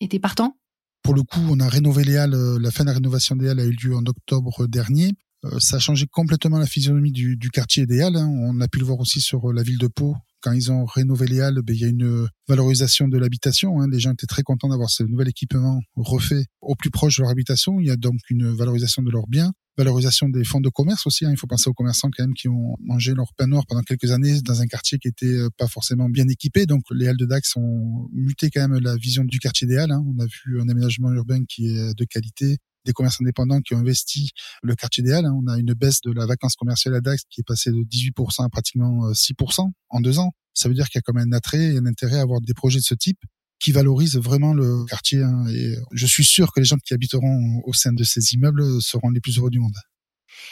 était 0.01 0.19
partant? 0.19 0.57
Pour 1.03 1.15
le 1.15 1.23
coup, 1.23 1.39
on 1.49 1.59
a 1.59 1.69
rénové 1.69 2.03
les 2.03 2.17
Halles, 2.17 2.57
la 2.59 2.71
fin 2.71 2.83
de 2.83 2.89
la 2.89 2.95
rénovation 2.95 3.35
des 3.35 3.49
Halles 3.49 3.61
a 3.61 3.65
eu 3.65 3.71
lieu 3.71 3.95
en 3.95 4.05
octobre 4.05 4.67
dernier. 4.67 5.11
Ça 5.59 5.77
a 5.77 5.79
changé 5.79 6.05
complètement 6.05 6.59
la 6.59 6.65
physionomie 6.65 7.13
du, 7.13 7.37
du 7.37 7.49
quartier 7.49 7.85
des 7.85 8.01
Halles. 8.01 8.17
Hein. 8.17 8.27
On 8.27 8.59
a 8.59 8.67
pu 8.67 8.79
le 8.79 8.85
voir 8.85 8.99
aussi 8.99 9.21
sur 9.21 9.53
la 9.53 9.63
ville 9.63 9.77
de 9.77 9.87
Pau, 9.87 10.17
quand 10.41 10.53
ils 10.53 10.71
ont 10.71 10.85
rénové 10.85 11.27
les 11.27 11.41
halles, 11.41 11.61
ben, 11.63 11.75
il 11.75 11.81
y 11.81 11.85
a 11.85 11.89
une 11.89 12.27
valorisation 12.47 13.07
de 13.07 13.17
l'habitation. 13.17 13.81
Hein. 13.81 13.87
Les 13.91 13.99
gens 13.99 14.13
étaient 14.13 14.27
très 14.27 14.43
contents 14.43 14.69
d'avoir 14.69 14.89
ce 14.89 15.03
nouvel 15.03 15.27
équipement 15.27 15.81
refait 15.95 16.45
au 16.61 16.75
plus 16.75 16.91
proche 16.91 17.17
de 17.17 17.23
leur 17.23 17.31
habitation. 17.31 17.79
Il 17.79 17.87
y 17.87 17.91
a 17.91 17.97
donc 17.97 18.19
une 18.29 18.49
valorisation 18.49 19.01
de 19.01 19.11
leurs 19.11 19.27
biens, 19.27 19.51
valorisation 19.77 20.29
des 20.29 20.43
fonds 20.43 20.59
de 20.59 20.69
commerce 20.69 21.07
aussi. 21.07 21.25
Hein. 21.25 21.31
Il 21.31 21.37
faut 21.37 21.47
penser 21.47 21.69
aux 21.69 21.73
commerçants 21.73 22.09
quand 22.15 22.23
même 22.23 22.33
qui 22.33 22.47
ont 22.47 22.75
mangé 22.79 23.13
leur 23.13 23.33
pain 23.35 23.47
noir 23.47 23.65
pendant 23.67 23.81
quelques 23.81 24.11
années 24.11 24.41
dans 24.41 24.61
un 24.61 24.67
quartier 24.67 24.97
qui 24.99 25.07
était 25.07 25.25
euh, 25.25 25.49
pas 25.57 25.67
forcément 25.67 26.09
bien 26.09 26.27
équipé. 26.27 26.65
Donc 26.65 26.83
les 26.91 27.07
halles 27.07 27.17
de 27.17 27.25
Dax 27.25 27.55
ont 27.55 28.07
muté 28.11 28.49
quand 28.49 28.67
même 28.67 28.79
la 28.81 28.95
vision 28.97 29.23
du 29.23 29.39
quartier 29.39 29.67
halles. 29.77 29.91
Hein. 29.91 30.03
On 30.05 30.19
a 30.19 30.25
vu 30.25 30.61
un 30.61 30.67
aménagement 30.69 31.11
urbain 31.11 31.43
qui 31.45 31.67
est 31.67 31.93
de 31.93 32.05
qualité, 32.05 32.57
des 32.85 32.93
commerces 32.93 33.21
indépendants 33.21 33.61
qui 33.61 33.73
ont 33.73 33.79
investi 33.79 34.31
le 34.63 34.75
quartier 34.75 35.03
idéal. 35.03 35.25
Hein. 35.25 35.37
On 35.41 35.47
a 35.47 35.57
une 35.57 35.73
baisse 35.73 36.01
de 36.01 36.11
la 36.11 36.25
vacance 36.25 36.55
commerciale 36.55 36.95
à 36.95 37.01
Dax 37.01 37.23
qui 37.29 37.41
est 37.41 37.47
passée 37.47 37.71
de 37.71 37.83
18% 37.83 38.45
à 38.45 38.49
pratiquement 38.49 39.11
6% 39.11 39.61
euh, 39.61 39.71
en 39.89 40.01
deux 40.01 40.19
ans. 40.19 40.31
Ça 40.53 40.67
veut 40.67 40.75
dire 40.75 40.89
qu'il 40.89 40.97
y 40.97 40.99
a 40.99 41.01
quand 41.01 41.13
même 41.13 41.31
un 41.31 41.37
attrait 41.37 41.73
et 41.73 41.77
un 41.77 41.85
intérêt 41.85 42.17
à 42.17 42.21
avoir 42.21 42.41
des 42.41 42.53
projets 42.53 42.79
de 42.79 42.83
ce 42.83 42.95
type 42.95 43.19
qui 43.59 43.71
valorisent 43.71 44.17
vraiment 44.17 44.53
le 44.53 44.85
quartier. 44.85 45.21
Hein. 45.21 45.45
Et 45.49 45.75
je 45.91 46.05
suis 46.05 46.23
sûr 46.23 46.51
que 46.51 46.59
les 46.59 46.65
gens 46.65 46.77
qui 46.77 46.93
habiteront 46.93 47.61
au 47.65 47.73
sein 47.73 47.93
de 47.93 48.03
ces 48.03 48.33
immeubles 48.33 48.81
seront 48.81 49.09
les 49.09 49.19
plus 49.19 49.37
heureux 49.37 49.49
du 49.49 49.59
monde. 49.59 49.75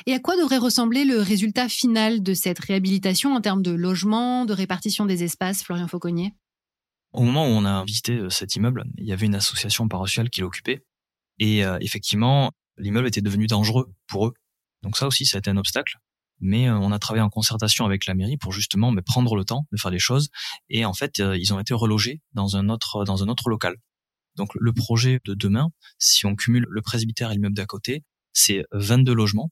Et 0.06 0.14
à 0.14 0.20
quoi 0.20 0.36
devrait 0.36 0.58
ressembler 0.58 1.06
le 1.06 1.20
résultat 1.20 1.70
final 1.70 2.22
de 2.22 2.34
cette 2.34 2.60
réhabilitation 2.60 3.34
en 3.34 3.42
termes 3.42 3.64
de 3.64 3.72
logement, 3.72 4.46
de 4.46 4.54
répartition 4.54 5.06
des 5.06 5.24
espaces, 5.24 5.64
Florian 5.64 5.88
Fauconnier? 5.88 6.34
Au 7.14 7.24
moment 7.24 7.46
où 7.46 7.52
on 7.52 7.66
a 7.66 7.84
visité 7.86 8.18
euh, 8.18 8.30
cet 8.30 8.56
immeuble, 8.56 8.84
il 8.98 9.06
y 9.06 9.14
avait 9.14 9.26
une 9.26 9.36
association 9.36 9.88
paroissiale 9.88 10.30
qui 10.30 10.42
l'occupait 10.42 10.84
et 11.40 11.64
euh, 11.64 11.78
effectivement, 11.82 12.52
l'immeuble 12.78 13.08
était 13.08 13.22
devenu 13.22 13.48
dangereux 13.48 13.94
pour 14.08 14.28
eux. 14.28 14.34
Donc 14.84 14.98
ça 14.98 15.08
aussi, 15.08 15.26
ça 15.26 15.38
a 15.38 15.40
été 15.40 15.50
un 15.50 15.58
obstacle. 15.58 15.98
Mais 16.40 16.68
euh, 16.68 16.78
on 16.78 16.92
a 16.92 17.00
travaillé 17.00 17.24
en 17.24 17.30
concertation 17.30 17.86
avec 17.86 18.06
la 18.06 18.14
mairie 18.14 18.38
pour 18.38 18.52
justement 18.52 18.92
mais 18.92 19.02
prendre 19.02 19.36
le 19.36 19.44
temps 19.44 19.66
de 19.72 19.78
faire 19.78 19.92
les 19.92 20.00
choses. 20.00 20.30
Et 20.70 20.86
en 20.86 20.94
fait, 20.94 21.20
euh, 21.20 21.38
ils 21.38 21.54
ont 21.54 21.60
été 21.60 21.74
relogés 21.74 22.22
dans 22.34 22.56
un 22.56 22.70
autre 22.70 23.04
dans 23.06 23.24
un 23.24 23.28
autre 23.28 23.50
local. 23.50 23.76
Donc 24.36 24.50
le 24.54 24.74
projet 24.74 25.20
de 25.26 25.34
demain, 25.34 25.70
si 25.98 26.26
on 26.26 26.36
cumule 26.36 26.66
le 26.70 26.82
presbytère 26.82 27.32
et 27.32 27.34
l'immeuble 27.34 27.56
d'à 27.56 27.66
côté, 27.66 28.04
c'est 28.34 28.64
22 28.72 29.14
logements 29.14 29.52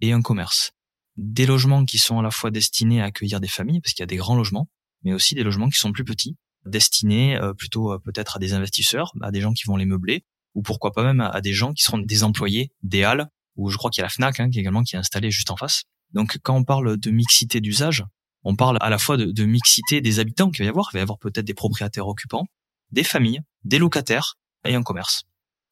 et 0.00 0.12
un 0.12 0.22
commerce. 0.22 0.72
Des 1.16 1.44
logements 1.44 1.84
qui 1.84 1.98
sont 1.98 2.18
à 2.18 2.22
la 2.22 2.30
fois 2.30 2.50
destinés 2.50 3.02
à 3.02 3.06
accueillir 3.06 3.40
des 3.40 3.48
familles, 3.48 3.80
parce 3.80 3.92
qu'il 3.94 4.02
y 4.02 4.04
a 4.04 4.06
des 4.06 4.16
grands 4.16 4.36
logements, 4.36 4.68
mais 5.02 5.12
aussi 5.12 5.34
des 5.34 5.42
logements 5.42 5.68
qui 5.68 5.78
sont 5.78 5.92
plus 5.92 6.04
petits, 6.04 6.36
destinés 6.64 7.38
plutôt 7.58 7.98
peut-être 7.98 8.36
à 8.36 8.38
des 8.38 8.54
investisseurs, 8.54 9.12
à 9.20 9.32
des 9.32 9.40
gens 9.40 9.52
qui 9.52 9.64
vont 9.66 9.76
les 9.76 9.84
meubler, 9.84 10.24
ou 10.54 10.62
pourquoi 10.62 10.92
pas 10.92 11.02
même 11.02 11.20
à, 11.20 11.40
des 11.40 11.52
gens 11.52 11.72
qui 11.72 11.82
seront 11.82 11.98
des 11.98 12.24
employés 12.24 12.70
des 12.82 13.04
halles, 13.04 13.28
ou 13.56 13.70
je 13.70 13.76
crois 13.76 13.90
qu'il 13.90 14.00
y 14.00 14.04
a 14.04 14.06
la 14.06 14.10
Fnac 14.10 14.40
hein, 14.40 14.50
qui 14.50 14.60
également 14.60 14.82
qui 14.82 14.96
est 14.96 14.98
installée 14.98 15.30
juste 15.30 15.50
en 15.50 15.56
face. 15.56 15.84
Donc 16.12 16.38
quand 16.42 16.56
on 16.56 16.64
parle 16.64 16.96
de 16.96 17.10
mixité 17.10 17.60
d'usage, 17.60 18.04
on 18.44 18.56
parle 18.56 18.78
à 18.80 18.90
la 18.90 18.98
fois 18.98 19.16
de, 19.16 19.26
de 19.26 19.44
mixité 19.44 20.00
des 20.00 20.18
habitants 20.18 20.50
qu'il 20.50 20.64
va 20.64 20.66
y 20.66 20.68
avoir, 20.68 20.88
il 20.92 20.96
va 20.96 20.98
y 21.00 21.02
avoir 21.02 21.18
peut-être 21.18 21.44
des 21.44 21.54
propriétaires 21.54 22.08
occupants, 22.08 22.46
des 22.90 23.04
familles, 23.04 23.40
des 23.64 23.78
locataires 23.78 24.36
et 24.64 24.74
un 24.74 24.82
commerce. 24.82 25.24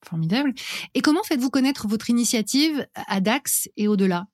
Formidable. 0.04 0.54
Et 0.94 1.02
comment 1.02 1.22
faites-vous 1.22 1.50
connaître 1.50 1.86
votre 1.86 2.08
initiative 2.08 2.86
à 2.94 3.20
Dax 3.20 3.68
et 3.76 3.86
au-delà? 3.86 4.26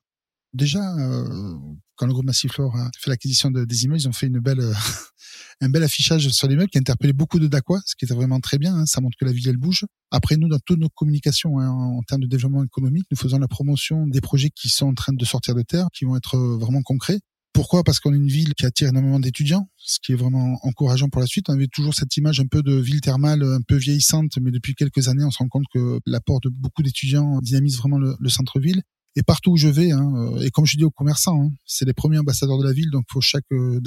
Déjà, 0.52 0.94
euh, 0.96 1.58
quand 1.96 2.06
le 2.06 2.12
groupe 2.12 2.26
Massiflore 2.26 2.76
a 2.76 2.90
fait 2.98 3.10
l'acquisition 3.10 3.50
de, 3.50 3.64
des 3.64 3.84
immeubles, 3.84 4.00
ils 4.00 4.08
ont 4.08 4.12
fait 4.12 4.26
une 4.26 4.38
belle, 4.38 4.60
euh, 4.60 4.72
un 5.60 5.68
bel 5.68 5.82
affichage 5.82 6.28
sur 6.28 6.48
l'immeuble 6.48 6.68
qui 6.68 6.78
a 6.78 6.80
interpellé 6.80 7.12
beaucoup 7.12 7.38
de 7.38 7.46
Dacois, 7.46 7.80
ce 7.86 7.94
qui 7.96 8.04
était 8.04 8.14
vraiment 8.14 8.40
très 8.40 8.58
bien. 8.58 8.74
Hein. 8.74 8.86
ça 8.86 9.00
montre 9.00 9.16
que 9.18 9.24
la 9.24 9.32
ville 9.32 9.48
elle 9.48 9.56
bouge. 9.56 9.84
Après, 10.10 10.36
nous, 10.36 10.48
dans 10.48 10.58
toutes 10.64 10.78
nos 10.78 10.88
communications 10.88 11.58
hein, 11.58 11.68
en, 11.68 12.02
termes 12.02 12.22
de 12.22 12.26
développement 12.26 12.64
économique, 12.64 13.06
nous 13.10 13.16
faisons 13.16 13.38
la 13.38 13.48
promotion 13.48 14.06
des 14.06 14.20
projets 14.20 14.50
qui 14.50 14.68
sont 14.68 14.86
en 14.86 14.94
train 14.94 15.12
de 15.12 15.24
sortir 15.24 15.54
de 15.54 15.62
terre, 15.62 15.88
qui 15.92 16.04
vont 16.04 16.16
être 16.16 16.36
euh, 16.36 16.58
vraiment 16.58 16.82
concrets 16.82 17.18
Pourquoi? 17.52 17.82
Parce 17.82 18.00
qu'on 18.00 18.12
est 18.12 18.18
une 18.18 18.28
ville 18.28 18.54
qui 18.54 18.66
attire 18.66 18.88
énormément 18.88 19.18
d'étudiants, 19.18 19.68
ce 19.76 19.98
qui 20.02 20.12
est 20.12 20.16
vraiment 20.16 20.58
encourageant 20.62 21.08
pour 21.08 21.20
la 21.20 21.26
suite. 21.26 21.48
On 21.48 21.54
avait 21.54 21.68
toujours 21.68 21.94
cette 21.94 22.16
image 22.16 22.40
un 22.40 22.46
peu 22.46 22.62
de 22.62 22.74
ville 22.74 23.00
thermale, 23.00 23.42
un 23.42 23.62
peu 23.66 23.76
vieillissante, 23.76 24.32
mais 24.40 24.50
depuis 24.50 24.74
quelques 24.74 25.08
années, 25.08 25.24
on 25.24 25.30
se 25.30 25.38
rend 25.38 25.48
compte 25.48 25.64
que 25.72 25.98
l'apport 26.06 26.40
de 26.40 26.50
beaucoup 26.50 26.82
d'étudiants 26.82 27.40
dynamise 27.40 27.78
vraiment 27.78 27.98
le, 27.98 28.28
centre-ville. 28.28 28.82
Et 29.16 29.22
partout 29.22 29.52
où 29.52 29.56
je 29.56 29.68
vais, 29.68 29.92
hein, 29.92 30.12
euh, 30.14 30.40
et 30.40 30.50
comme 30.50 30.66
je 30.66 30.76
dis 30.76 30.84
aux 30.84 30.90
commerçants, 30.90 31.42
hein, 31.42 31.50
c'est 31.64 31.86
les 31.86 31.94
premiers 31.94 32.18
ambassadeurs 32.18 32.58
de 32.58 32.64
la 32.64 32.72
ville, 32.72 32.90
donc 32.90 33.04
faut 33.10 33.22
chaque 33.22 33.44
euh, 33.52 33.80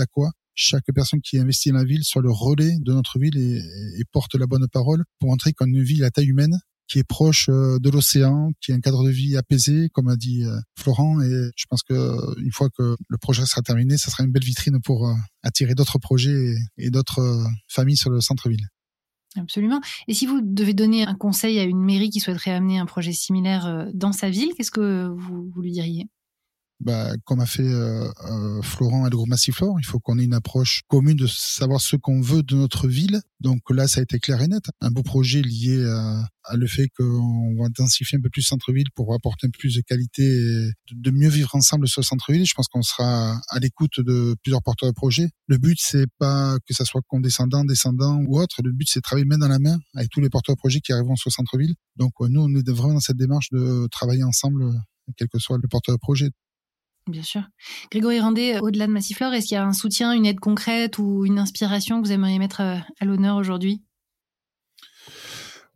chaque 0.55 0.91
personne 0.93 1.21
qui 1.21 1.37
investit 1.37 1.69
dans 1.69 1.77
la 1.77 1.85
ville 1.85 2.03
soit 2.03 2.21
le 2.21 2.31
relais 2.31 2.77
de 2.81 2.91
notre 2.91 3.17
ville 3.17 3.37
et, 3.37 4.03
porte 4.11 4.35
la 4.35 4.45
bonne 4.45 4.67
parole 4.67 5.05
pour 5.19 5.29
montrer 5.29 5.53
qu'on 5.53 5.67
une 5.67 5.83
ville 5.83 6.03
à 6.03 6.11
taille 6.11 6.27
humaine 6.27 6.59
qui 6.89 6.99
est 6.99 7.03
proche 7.03 7.47
euh, 7.49 7.77
de 7.79 7.89
l'océan, 7.89 8.49
qui 8.59 8.71
a 8.71 8.75
un 8.75 8.79
cadre 8.79 9.03
de 9.03 9.11
vie 9.11 9.37
apaisé, 9.37 9.89
comme 9.93 10.07
a 10.07 10.17
dit 10.17 10.43
euh, 10.43 10.59
Florent. 10.77 11.21
Et 11.21 11.51
je 11.55 11.65
pense 11.69 11.83
que 11.83 12.39
une 12.41 12.51
fois 12.51 12.69
que 12.75 12.95
le 13.07 13.17
projet 13.19 13.45
sera 13.45 13.61
terminé, 13.61 13.97
ça 13.97 14.09
sera 14.09 14.23
une 14.23 14.31
belle 14.31 14.43
vitrine 14.43 14.81
pour 14.83 15.07
attirer 15.43 15.75
d'autres 15.75 15.99
projets 15.99 16.55
et 16.77 16.89
d'autres 16.89 17.45
familles 17.67 17.97
sur 17.97 18.09
le 18.09 18.19
centre-ville. 18.19 18.67
Absolument. 19.37 19.79
Et 20.07 20.13
si 20.13 20.25
vous 20.25 20.41
devez 20.41 20.73
donner 20.73 21.03
un 21.03 21.15
conseil 21.15 21.59
à 21.59 21.63
une 21.63 21.81
mairie 21.83 22.09
qui 22.09 22.19
souhaiterait 22.19 22.51
amener 22.51 22.79
un 22.79 22.85
projet 22.85 23.11
similaire 23.11 23.87
dans 23.93 24.11
sa 24.11 24.29
ville, 24.29 24.53
qu'est-ce 24.55 24.71
que 24.71 25.07
vous, 25.07 25.51
vous 25.53 25.61
lui 25.61 25.71
diriez? 25.71 26.07
Bah, 26.79 27.11
comme 27.25 27.41
a 27.41 27.45
fait 27.45 27.67
euh, 27.67 28.09
euh, 28.29 28.61
Florent 28.61 29.05
et 29.05 29.09
le 29.09 29.17
groupe 29.17 29.27
Massiflore, 29.27 29.79
il 29.79 29.85
faut 29.85 29.99
qu'on 29.99 30.17
ait 30.17 30.23
une 30.23 30.33
approche 30.33 30.83
commune 30.87 31.17
de 31.17 31.27
savoir 31.27 31.81
ce 31.81 31.97
qu'on 31.97 32.21
veut 32.21 32.41
de 32.41 32.55
notre 32.55 32.87
ville. 32.87 33.21
Donc 33.41 33.69
là, 33.69 33.87
ça 33.87 33.99
a 33.99 34.03
été 34.03 34.19
clair 34.19 34.41
et 34.41 34.47
net. 34.47 34.63
Un 34.79 34.89
beau 34.89 35.03
projet 35.03 35.41
lié 35.41 35.83
à, 35.85 36.25
à 36.45 36.55
le 36.55 36.67
fait 36.67 36.87
qu'on 36.97 37.55
va 37.57 37.65
intensifier 37.65 38.17
un 38.17 38.21
peu 38.21 38.29
plus 38.29 38.43
centre-ville 38.43 38.89
pour 38.95 39.13
apporter 39.13 39.47
un 39.47 39.49
peu 39.49 39.57
plus 39.57 39.75
de 39.75 39.81
qualité 39.81 40.23
et 40.23 40.71
de 40.91 41.11
mieux 41.11 41.27
vivre 41.27 41.53
ensemble 41.53 41.87
sur 41.87 41.99
le 41.99 42.05
centre-ville. 42.05 42.45
Je 42.45 42.53
pense 42.53 42.69
qu'on 42.69 42.81
sera 42.81 43.41
à 43.49 43.59
l'écoute 43.59 43.99
de 43.99 44.35
plusieurs 44.41 44.63
porteurs 44.63 44.89
de 44.89 44.95
projets. 44.95 45.29
Le 45.47 45.57
but, 45.57 45.77
c'est 45.81 46.07
pas 46.17 46.57
que 46.65 46.73
ça 46.73 46.85
soit 46.85 47.01
condescendant, 47.07 47.65
descendant 47.65 48.21
ou 48.25 48.39
autre. 48.39 48.61
Le 48.63 48.71
but, 48.71 48.87
c'est 48.89 49.01
travailler 49.01 49.25
main 49.25 49.37
dans 49.37 49.49
la 49.49 49.59
main 49.59 49.77
avec 49.95 50.09
tous 50.09 50.21
les 50.21 50.29
porteurs 50.29 50.55
de 50.55 50.59
projets 50.59 50.79
qui 50.79 50.93
arriveront 50.93 51.17
sur 51.17 51.29
le 51.29 51.33
centre-ville. 51.33 51.75
Donc 51.97 52.13
nous, 52.21 52.41
on 52.41 52.55
est 52.55 52.69
vraiment 52.69 52.93
dans 52.93 52.99
cette 53.01 53.17
démarche 53.17 53.49
de 53.51 53.87
travailler 53.91 54.23
ensemble, 54.23 54.63
quel 55.17 55.27
que 55.27 55.39
soit 55.39 55.57
le 55.61 55.67
porteur 55.67 55.95
de 55.95 55.99
projet. 55.99 56.29
Bien 57.09 57.23
sûr. 57.23 57.41
Grégory 57.91 58.19
Randé, 58.19 58.53
euh, 58.53 58.59
au-delà 58.61 58.85
de 58.85 58.91
Massiflore, 58.91 59.33
est-ce 59.33 59.47
qu'il 59.47 59.55
y 59.55 59.57
a 59.57 59.65
un 59.65 59.73
soutien, 59.73 60.13
une 60.13 60.25
aide 60.25 60.39
concrète 60.39 60.99
ou 60.99 61.25
une 61.25 61.39
inspiration 61.39 62.01
que 62.01 62.07
vous 62.07 62.13
aimeriez 62.13 62.37
mettre 62.37 62.61
euh, 62.61 62.77
à 62.99 63.05
l'honneur 63.05 63.37
aujourd'hui? 63.37 63.83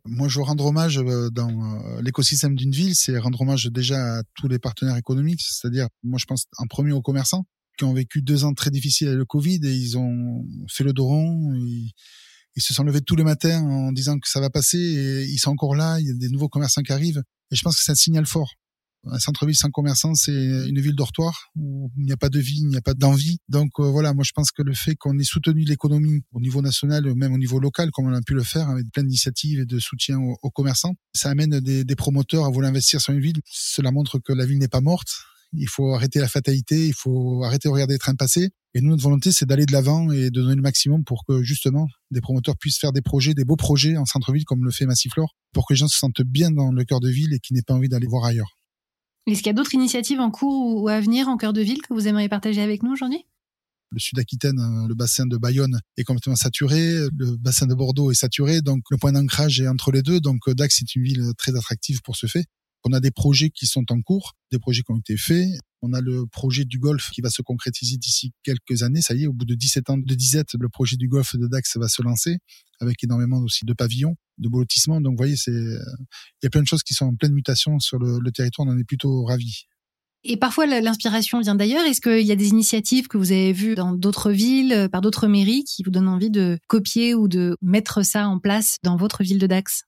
Moi, 0.04 0.28
je 0.28 0.38
veux 0.38 0.44
rendre 0.44 0.66
hommage 0.66 0.98
euh, 0.98 1.30
dans 1.30 2.00
l'écosystème 2.02 2.54
d'une 2.54 2.70
ville, 2.70 2.94
c'est 2.94 3.18
rendre 3.18 3.40
hommage 3.40 3.66
déjà 3.66 4.18
à 4.18 4.22
tous 4.36 4.48
les 4.48 4.58
partenaires 4.58 4.96
économiques, 4.96 5.40
c'est-à-dire, 5.40 5.88
moi, 6.02 6.18
je 6.20 6.26
pense 6.26 6.44
en 6.58 6.66
premier 6.66 6.92
aux 6.92 7.02
commerçants 7.02 7.46
qui 7.76 7.84
ont 7.84 7.94
vécu 7.94 8.22
deux 8.22 8.44
ans 8.44 8.54
très 8.54 8.70
difficiles 8.70 9.08
avec 9.08 9.18
le 9.18 9.24
Covid 9.24 9.58
et 9.64 9.74
ils 9.74 9.98
ont 9.98 10.46
fait 10.70 10.84
le 10.84 10.92
dos 10.92 11.06
rond. 11.06 11.52
Ils, 11.54 11.90
ils 12.54 12.62
se 12.62 12.72
sont 12.72 12.84
levés 12.84 13.00
tous 13.00 13.16
les 13.16 13.24
matins 13.24 13.62
en 13.62 13.90
disant 13.90 14.18
que 14.18 14.28
ça 14.28 14.40
va 14.40 14.48
passer 14.48 14.78
et 14.78 15.24
ils 15.24 15.38
sont 15.38 15.50
encore 15.50 15.74
là. 15.74 15.98
Il 15.98 16.06
y 16.06 16.10
a 16.10 16.14
des 16.14 16.28
nouveaux 16.28 16.48
commerçants 16.48 16.82
qui 16.82 16.92
arrivent 16.92 17.22
et 17.50 17.56
je 17.56 17.62
pense 17.62 17.76
que 17.76 17.82
c'est 17.82 17.90
un 17.90 17.96
signal 17.96 18.26
fort. 18.26 18.54
Un 19.06 19.18
centre-ville 19.18 19.56
sans 19.56 19.70
commerçants, 19.70 20.14
c'est 20.14 20.32
une 20.32 20.80
ville 20.80 20.94
dortoir 20.94 21.50
où 21.56 21.90
il 21.98 22.04
n'y 22.04 22.12
a 22.12 22.16
pas 22.16 22.28
de 22.28 22.38
vie, 22.38 22.60
il 22.60 22.68
n'y 22.68 22.76
a 22.76 22.80
pas 22.80 22.94
d'envie. 22.94 23.38
Donc 23.48 23.72
euh, 23.78 23.90
voilà, 23.90 24.14
moi 24.14 24.24
je 24.26 24.32
pense 24.32 24.50
que 24.50 24.62
le 24.62 24.74
fait 24.74 24.94
qu'on 24.96 25.18
ait 25.18 25.24
soutenu 25.24 25.64
l'économie 25.64 26.22
au 26.32 26.40
niveau 26.40 26.62
national, 26.62 27.12
même 27.14 27.32
au 27.32 27.38
niveau 27.38 27.58
local, 27.60 27.90
comme 27.90 28.06
on 28.06 28.14
a 28.14 28.22
pu 28.22 28.34
le 28.34 28.42
faire 28.42 28.68
avec 28.68 28.90
plein 28.92 29.02
d'initiatives 29.02 29.60
et 29.60 29.66
de 29.66 29.78
soutien 29.78 30.18
aux, 30.18 30.50
commerçants, 30.50 30.94
ça 31.12 31.30
amène 31.30 31.60
des, 31.60 31.96
promoteurs 31.96 32.44
à 32.44 32.50
vouloir 32.50 32.70
investir 32.70 33.00
sur 33.00 33.12
une 33.12 33.20
ville. 33.20 33.40
Cela 33.44 33.90
montre 33.90 34.18
que 34.18 34.32
la 34.32 34.46
ville 34.46 34.58
n'est 34.58 34.68
pas 34.68 34.80
morte. 34.80 35.08
Il 35.52 35.68
faut 35.68 35.94
arrêter 35.94 36.18
la 36.18 36.28
fatalité, 36.28 36.86
il 36.86 36.94
faut 36.94 37.44
arrêter 37.44 37.68
de 37.68 37.72
regarder 37.72 37.94
les 37.94 37.98
trains 37.98 38.14
passer. 38.14 38.50
Et 38.76 38.80
nous, 38.80 38.90
notre 38.90 39.04
volonté, 39.04 39.30
c'est 39.30 39.46
d'aller 39.46 39.66
de 39.66 39.72
l'avant 39.72 40.10
et 40.10 40.30
de 40.30 40.40
donner 40.40 40.56
le 40.56 40.62
maximum 40.62 41.04
pour 41.04 41.24
que 41.28 41.44
justement 41.44 41.86
des 42.10 42.20
promoteurs 42.20 42.56
puissent 42.56 42.78
faire 42.78 42.92
des 42.92 43.02
projets, 43.02 43.32
des 43.32 43.44
beaux 43.44 43.56
projets 43.56 43.96
en 43.96 44.04
centre-ville 44.04 44.44
comme 44.44 44.64
le 44.64 44.72
fait 44.72 44.84
Massiflore, 44.84 45.36
pour 45.52 45.66
que 45.66 45.74
les 45.74 45.78
gens 45.78 45.88
se 45.88 45.96
sentent 45.96 46.22
bien 46.22 46.50
dans 46.50 46.72
le 46.72 46.84
cœur 46.84 46.98
de 46.98 47.08
ville 47.08 47.32
et 47.32 47.38
qu'ils 47.38 47.54
n'aient 47.54 47.62
pas 47.62 47.74
envie 47.74 47.88
d'aller 47.88 48.08
voir 48.08 48.24
ailleurs. 48.24 48.53
Est-ce 49.26 49.38
qu'il 49.38 49.46
y 49.46 49.50
a 49.50 49.54
d'autres 49.54 49.74
initiatives 49.74 50.20
en 50.20 50.30
cours 50.30 50.82
ou 50.82 50.88
à 50.88 51.00
venir 51.00 51.28
en 51.28 51.36
cœur 51.36 51.52
de 51.52 51.62
ville 51.62 51.80
que 51.80 51.94
vous 51.94 52.06
aimeriez 52.06 52.28
partager 52.28 52.60
avec 52.60 52.82
nous 52.82 52.92
aujourd'hui? 52.92 53.24
Le 53.90 53.98
sud-Aquitaine, 53.98 54.58
euh, 54.58 54.88
le 54.88 54.94
bassin 54.94 55.24
de 55.26 55.36
Bayonne 55.36 55.78
est 55.96 56.04
complètement 56.04 56.36
saturé, 56.36 57.06
le 57.16 57.36
bassin 57.36 57.66
de 57.66 57.74
Bordeaux 57.74 58.10
est 58.10 58.16
saturé, 58.16 58.60
donc 58.60 58.82
le 58.90 58.96
point 58.96 59.12
d'ancrage 59.12 59.60
est 59.60 59.68
entre 59.68 59.92
les 59.92 60.02
deux. 60.02 60.20
Donc 60.20 60.50
Dax 60.50 60.82
est 60.82 60.94
une 60.94 61.04
ville 61.04 61.32
très 61.38 61.56
attractive 61.56 62.00
pour 62.02 62.16
ce 62.16 62.26
fait. 62.26 62.44
On 62.84 62.92
a 62.92 63.00
des 63.00 63.10
projets 63.10 63.50
qui 63.50 63.66
sont 63.66 63.84
en 63.90 64.02
cours, 64.02 64.34
des 64.52 64.58
projets 64.58 64.82
qui 64.82 64.92
ont 64.92 64.98
été 64.98 65.16
faits. 65.16 65.48
On 65.86 65.92
a 65.92 66.00
le 66.00 66.26
projet 66.26 66.64
du 66.64 66.78
golf 66.78 67.10
qui 67.10 67.20
va 67.20 67.28
se 67.28 67.42
concrétiser 67.42 67.98
d'ici 67.98 68.32
quelques 68.42 68.82
années. 68.82 69.02
Ça 69.02 69.14
y 69.14 69.24
est, 69.24 69.26
au 69.26 69.34
bout 69.34 69.44
de 69.44 69.54
17 69.54 69.90
ans 69.90 69.98
de 69.98 70.14
disette, 70.14 70.54
le 70.58 70.68
projet 70.70 70.96
du 70.96 71.08
golf 71.08 71.36
de 71.36 71.46
Dax 71.46 71.76
va 71.76 71.88
se 71.88 72.00
lancer 72.00 72.38
avec 72.80 73.04
énormément 73.04 73.38
aussi 73.38 73.66
de 73.66 73.74
pavillons, 73.74 74.16
de 74.38 74.48
beaux 74.48 74.60
lotissements. 74.60 75.02
Donc, 75.02 75.12
vous 75.12 75.18
voyez, 75.18 75.36
il 75.46 75.78
y 76.42 76.46
a 76.46 76.50
plein 76.50 76.62
de 76.62 76.66
choses 76.66 76.82
qui 76.82 76.94
sont 76.94 77.04
en 77.04 77.14
pleine 77.14 77.32
mutation 77.32 77.78
sur 77.80 77.98
le, 77.98 78.18
le 78.18 78.32
territoire. 78.32 78.66
On 78.66 78.70
en 78.70 78.78
est 78.78 78.84
plutôt 78.84 79.24
ravis. 79.24 79.66
Et 80.26 80.38
parfois, 80.38 80.64
l'inspiration 80.66 81.38
vient 81.40 81.54
d'ailleurs. 81.54 81.84
Est-ce 81.84 82.00
qu'il 82.00 82.26
y 82.26 82.32
a 82.32 82.36
des 82.36 82.48
initiatives 82.48 83.08
que 83.08 83.18
vous 83.18 83.30
avez 83.30 83.52
vues 83.52 83.74
dans 83.74 83.92
d'autres 83.92 84.30
villes, 84.30 84.72
euh, 84.72 84.88
par 84.88 85.02
d'autres 85.02 85.28
mairies, 85.28 85.64
qui 85.64 85.82
vous 85.82 85.90
donnent 85.90 86.08
envie 86.08 86.30
de 86.30 86.58
copier 86.66 87.14
ou 87.14 87.28
de 87.28 87.58
mettre 87.60 88.02
ça 88.02 88.26
en 88.26 88.38
place 88.38 88.78
dans 88.82 88.96
votre 88.96 89.22
ville 89.22 89.38
de 89.38 89.46
Dax? 89.46 89.82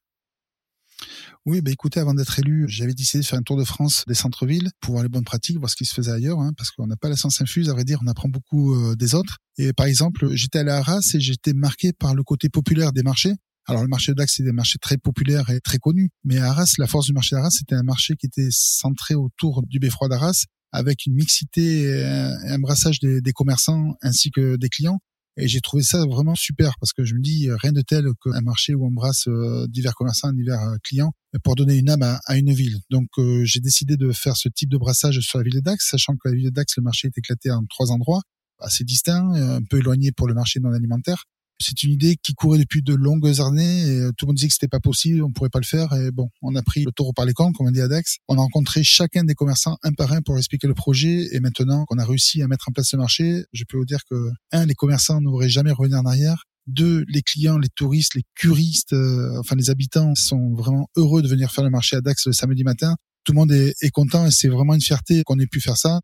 Oui, 1.46 1.60
bah 1.60 1.70
écoutez, 1.70 2.00
avant 2.00 2.12
d'être 2.12 2.36
élu, 2.40 2.64
j'avais 2.68 2.92
décidé 2.92 3.22
de 3.22 3.26
faire 3.26 3.38
un 3.38 3.42
tour 3.42 3.56
de 3.56 3.62
France 3.62 4.02
des 4.08 4.14
centres-villes 4.14 4.68
pour 4.80 4.94
voir 4.94 5.04
les 5.04 5.08
bonnes 5.08 5.24
pratiques, 5.24 5.58
voir 5.58 5.70
ce 5.70 5.76
qui 5.76 5.84
se 5.84 5.94
faisait 5.94 6.10
ailleurs, 6.10 6.40
hein, 6.40 6.50
parce 6.56 6.72
qu'on 6.72 6.88
n'a 6.88 6.96
pas 6.96 7.08
la 7.08 7.14
science 7.14 7.40
infuse, 7.40 7.70
à 7.70 7.72
vrai 7.72 7.84
dire, 7.84 8.00
on 8.02 8.08
apprend 8.08 8.28
beaucoup 8.28 8.74
euh, 8.74 8.96
des 8.96 9.14
autres. 9.14 9.38
Et 9.56 9.72
par 9.72 9.86
exemple, 9.86 10.34
j'étais 10.34 10.58
allé 10.58 10.72
à 10.72 10.78
Arras 10.78 11.08
et 11.14 11.20
j'étais 11.20 11.52
marqué 11.52 11.92
par 11.92 12.16
le 12.16 12.24
côté 12.24 12.48
populaire 12.48 12.92
des 12.92 13.04
marchés. 13.04 13.32
Alors 13.68 13.82
le 13.82 13.88
marché 13.88 14.10
de 14.10 14.16
Dax, 14.16 14.34
c'est 14.36 14.42
des 14.42 14.50
marchés 14.50 14.78
très 14.80 14.96
populaires 14.96 15.48
et 15.50 15.60
très 15.60 15.78
connus, 15.78 16.10
mais 16.24 16.38
à 16.38 16.50
Arras, 16.50 16.74
la 16.78 16.88
force 16.88 17.06
du 17.06 17.12
marché 17.12 17.36
d'Arras, 17.36 17.50
c'était 17.50 17.76
un 17.76 17.84
marché 17.84 18.16
qui 18.16 18.26
était 18.26 18.48
centré 18.50 19.14
autour 19.14 19.62
du 19.68 19.78
beffroi 19.78 20.08
d'Arras, 20.08 20.46
avec 20.72 21.06
une 21.06 21.14
mixité 21.14 21.82
et 21.84 22.04
un 22.50 22.58
brassage 22.58 22.98
des 23.00 23.32
commerçants 23.32 23.94
ainsi 24.02 24.30
que 24.30 24.56
des 24.56 24.68
clients 24.68 24.98
et 25.36 25.48
j'ai 25.48 25.60
trouvé 25.60 25.82
ça 25.82 26.04
vraiment 26.06 26.34
super 26.34 26.74
parce 26.80 26.92
que 26.92 27.04
je 27.04 27.14
me 27.14 27.20
dis 27.20 27.48
rien 27.62 27.72
de 27.72 27.82
tel 27.82 28.06
qu'un 28.22 28.40
marché 28.40 28.74
où 28.74 28.86
on 28.86 28.90
brasse 28.90 29.28
euh, 29.28 29.66
divers 29.68 29.94
commerçants, 29.94 30.32
divers 30.32 30.60
euh, 30.60 30.76
clients 30.82 31.12
pour 31.44 31.54
donner 31.54 31.76
une 31.76 31.90
âme 31.90 32.02
à, 32.02 32.36
une 32.36 32.52
ville. 32.52 32.78
Donc 32.90 33.08
euh, 33.18 33.44
j'ai 33.44 33.60
décidé 33.60 33.96
de 33.96 34.12
faire 34.12 34.36
ce 34.36 34.48
type 34.48 34.70
de 34.70 34.78
brassage 34.78 35.20
sur 35.20 35.38
la 35.38 35.44
ville 35.44 35.56
de 35.56 35.60
Dax, 35.60 35.90
sachant 35.90 36.14
que 36.14 36.28
la 36.28 36.34
ville 36.34 36.46
de 36.46 36.50
Dax, 36.50 36.76
le 36.78 36.82
marché 36.82 37.08
est 37.08 37.18
éclaté 37.18 37.50
en 37.50 37.64
trois 37.68 37.92
endroits 37.92 38.22
assez 38.58 38.84
distincts, 38.84 39.34
un 39.34 39.62
peu 39.68 39.78
éloignés 39.78 40.12
pour 40.12 40.26
le 40.26 40.32
marché 40.32 40.60
non 40.60 40.72
alimentaire. 40.72 41.24
C'est 41.58 41.82
une 41.82 41.92
idée 41.92 42.16
qui 42.22 42.34
courait 42.34 42.58
depuis 42.58 42.82
de 42.82 42.94
longues 42.94 43.40
années 43.40 43.82
et 43.82 44.00
euh, 44.00 44.10
tout 44.16 44.26
le 44.26 44.28
monde 44.28 44.36
disait 44.36 44.48
que 44.48 44.52
c'était 44.52 44.68
pas 44.68 44.80
possible, 44.80 45.22
on 45.22 45.32
pourrait 45.32 45.50
pas 45.50 45.58
le 45.58 45.64
faire. 45.64 45.92
Et 45.94 46.10
bon, 46.10 46.28
on 46.42 46.54
a 46.54 46.62
pris 46.62 46.84
le 46.84 46.92
taureau 46.92 47.12
par 47.12 47.24
les 47.24 47.32
cornes, 47.32 47.52
comme 47.54 47.66
on 47.66 47.70
dit 47.70 47.80
à 47.80 47.88
Dax. 47.88 48.18
On 48.28 48.36
a 48.36 48.40
rencontré 48.40 48.82
chacun 48.84 49.24
des 49.24 49.34
commerçants 49.34 49.78
un 49.82 49.92
par 49.92 50.12
un 50.12 50.20
pour 50.20 50.36
expliquer 50.36 50.66
le 50.66 50.74
projet. 50.74 51.28
Et 51.32 51.40
maintenant 51.40 51.84
qu'on 51.86 51.98
a 51.98 52.04
réussi 52.04 52.42
à 52.42 52.48
mettre 52.48 52.68
en 52.68 52.72
place 52.72 52.88
ce 52.88 52.96
marché, 52.96 53.44
je 53.52 53.64
peux 53.64 53.78
vous 53.78 53.86
dire 53.86 54.00
que, 54.10 54.30
un, 54.52 54.66
les 54.66 54.74
commerçants 54.74 55.20
n'auraient 55.20 55.48
jamais 55.48 55.72
revenu 55.72 55.94
en 55.96 56.04
arrière. 56.04 56.44
Deux, 56.66 57.04
les 57.08 57.22
clients, 57.22 57.58
les 57.58 57.68
touristes, 57.74 58.14
les 58.16 58.24
curistes, 58.34 58.92
euh, 58.92 59.38
enfin 59.38 59.54
les 59.54 59.70
habitants 59.70 60.14
sont 60.14 60.52
vraiment 60.52 60.88
heureux 60.96 61.22
de 61.22 61.28
venir 61.28 61.52
faire 61.52 61.64
le 61.64 61.70
marché 61.70 61.96
à 61.96 62.00
Dax 62.00 62.26
le 62.26 62.32
samedi 62.32 62.64
matin. 62.64 62.96
Tout 63.24 63.32
le 63.32 63.36
monde 63.36 63.52
est, 63.52 63.74
est 63.80 63.90
content 63.90 64.26
et 64.26 64.30
c'est 64.30 64.48
vraiment 64.48 64.74
une 64.74 64.80
fierté 64.80 65.22
qu'on 65.24 65.38
ait 65.38 65.46
pu 65.46 65.60
faire 65.60 65.76
ça. 65.76 66.00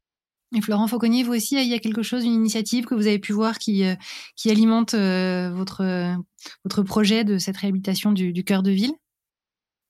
Et 0.55 0.61
Florent 0.61 0.87
Fauconnier, 0.87 1.23
vous 1.23 1.33
aussi, 1.33 1.57
il 1.57 1.69
y 1.69 1.75
a 1.75 1.79
quelque 1.79 2.03
chose, 2.03 2.25
une 2.25 2.33
initiative 2.33 2.85
que 2.85 2.95
vous 2.95 3.07
avez 3.07 3.19
pu 3.19 3.33
voir 3.33 3.59
qui, 3.59 3.85
euh, 3.85 3.95
qui 4.37 4.51
alimente 4.51 4.93
euh, 4.95 5.51
votre, 5.53 6.17
votre 6.65 6.83
projet 6.83 7.25
de 7.25 7.39
cette 7.39 7.57
réhabilitation 7.57 8.13
du, 8.13 8.33
du 8.33 8.45
cœur 8.45 8.63
de 8.63 8.71
ville? 8.71 8.93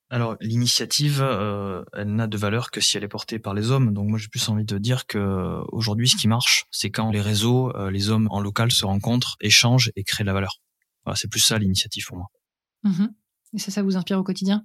Alors 0.09 0.37
l'initiative, 0.41 1.21
euh, 1.23 1.83
elle 1.95 2.15
n'a 2.15 2.27
de 2.27 2.37
valeur 2.37 2.71
que 2.71 2.83
si 2.83 2.97
elle 2.97 3.03
est 3.03 3.09
portée 3.09 3.39
par 3.39 3.55
les 3.55 3.71
hommes. 3.71 3.95
Donc 3.95 4.09
moi 4.09 4.19
j'ai 4.19 4.29
plus 4.29 4.47
envie 4.51 4.65
de 4.65 4.77
dire 4.77 5.07
que 5.07 5.63
aujourd'hui 5.73 6.07
ce 6.07 6.17
qui 6.17 6.29
marche, 6.29 6.67
c'est 6.71 6.91
quand 6.91 7.11
les 7.11 7.23
réseaux, 7.23 7.73
les 7.89 8.11
hommes 8.11 8.29
en 8.31 8.39
local 8.39 8.71
se 8.71 8.85
rencontrent, 8.85 9.37
échangent 9.41 9.91
et 9.97 10.05
créent 10.05 10.23
de 10.23 10.27
la 10.27 10.35
valeur. 10.35 10.61
Voilà, 11.07 11.17
c'est 11.17 11.29
plus 11.29 11.41
ça 11.41 11.59
l'initiative 11.59 12.05
pour 12.07 12.19
moi. 12.19 12.27
Mmh 12.85 13.07
et 13.55 13.59
ça, 13.59 13.71
ça 13.71 13.83
vous 13.83 13.97
inspire 13.97 14.19
au 14.19 14.23
quotidien? 14.23 14.65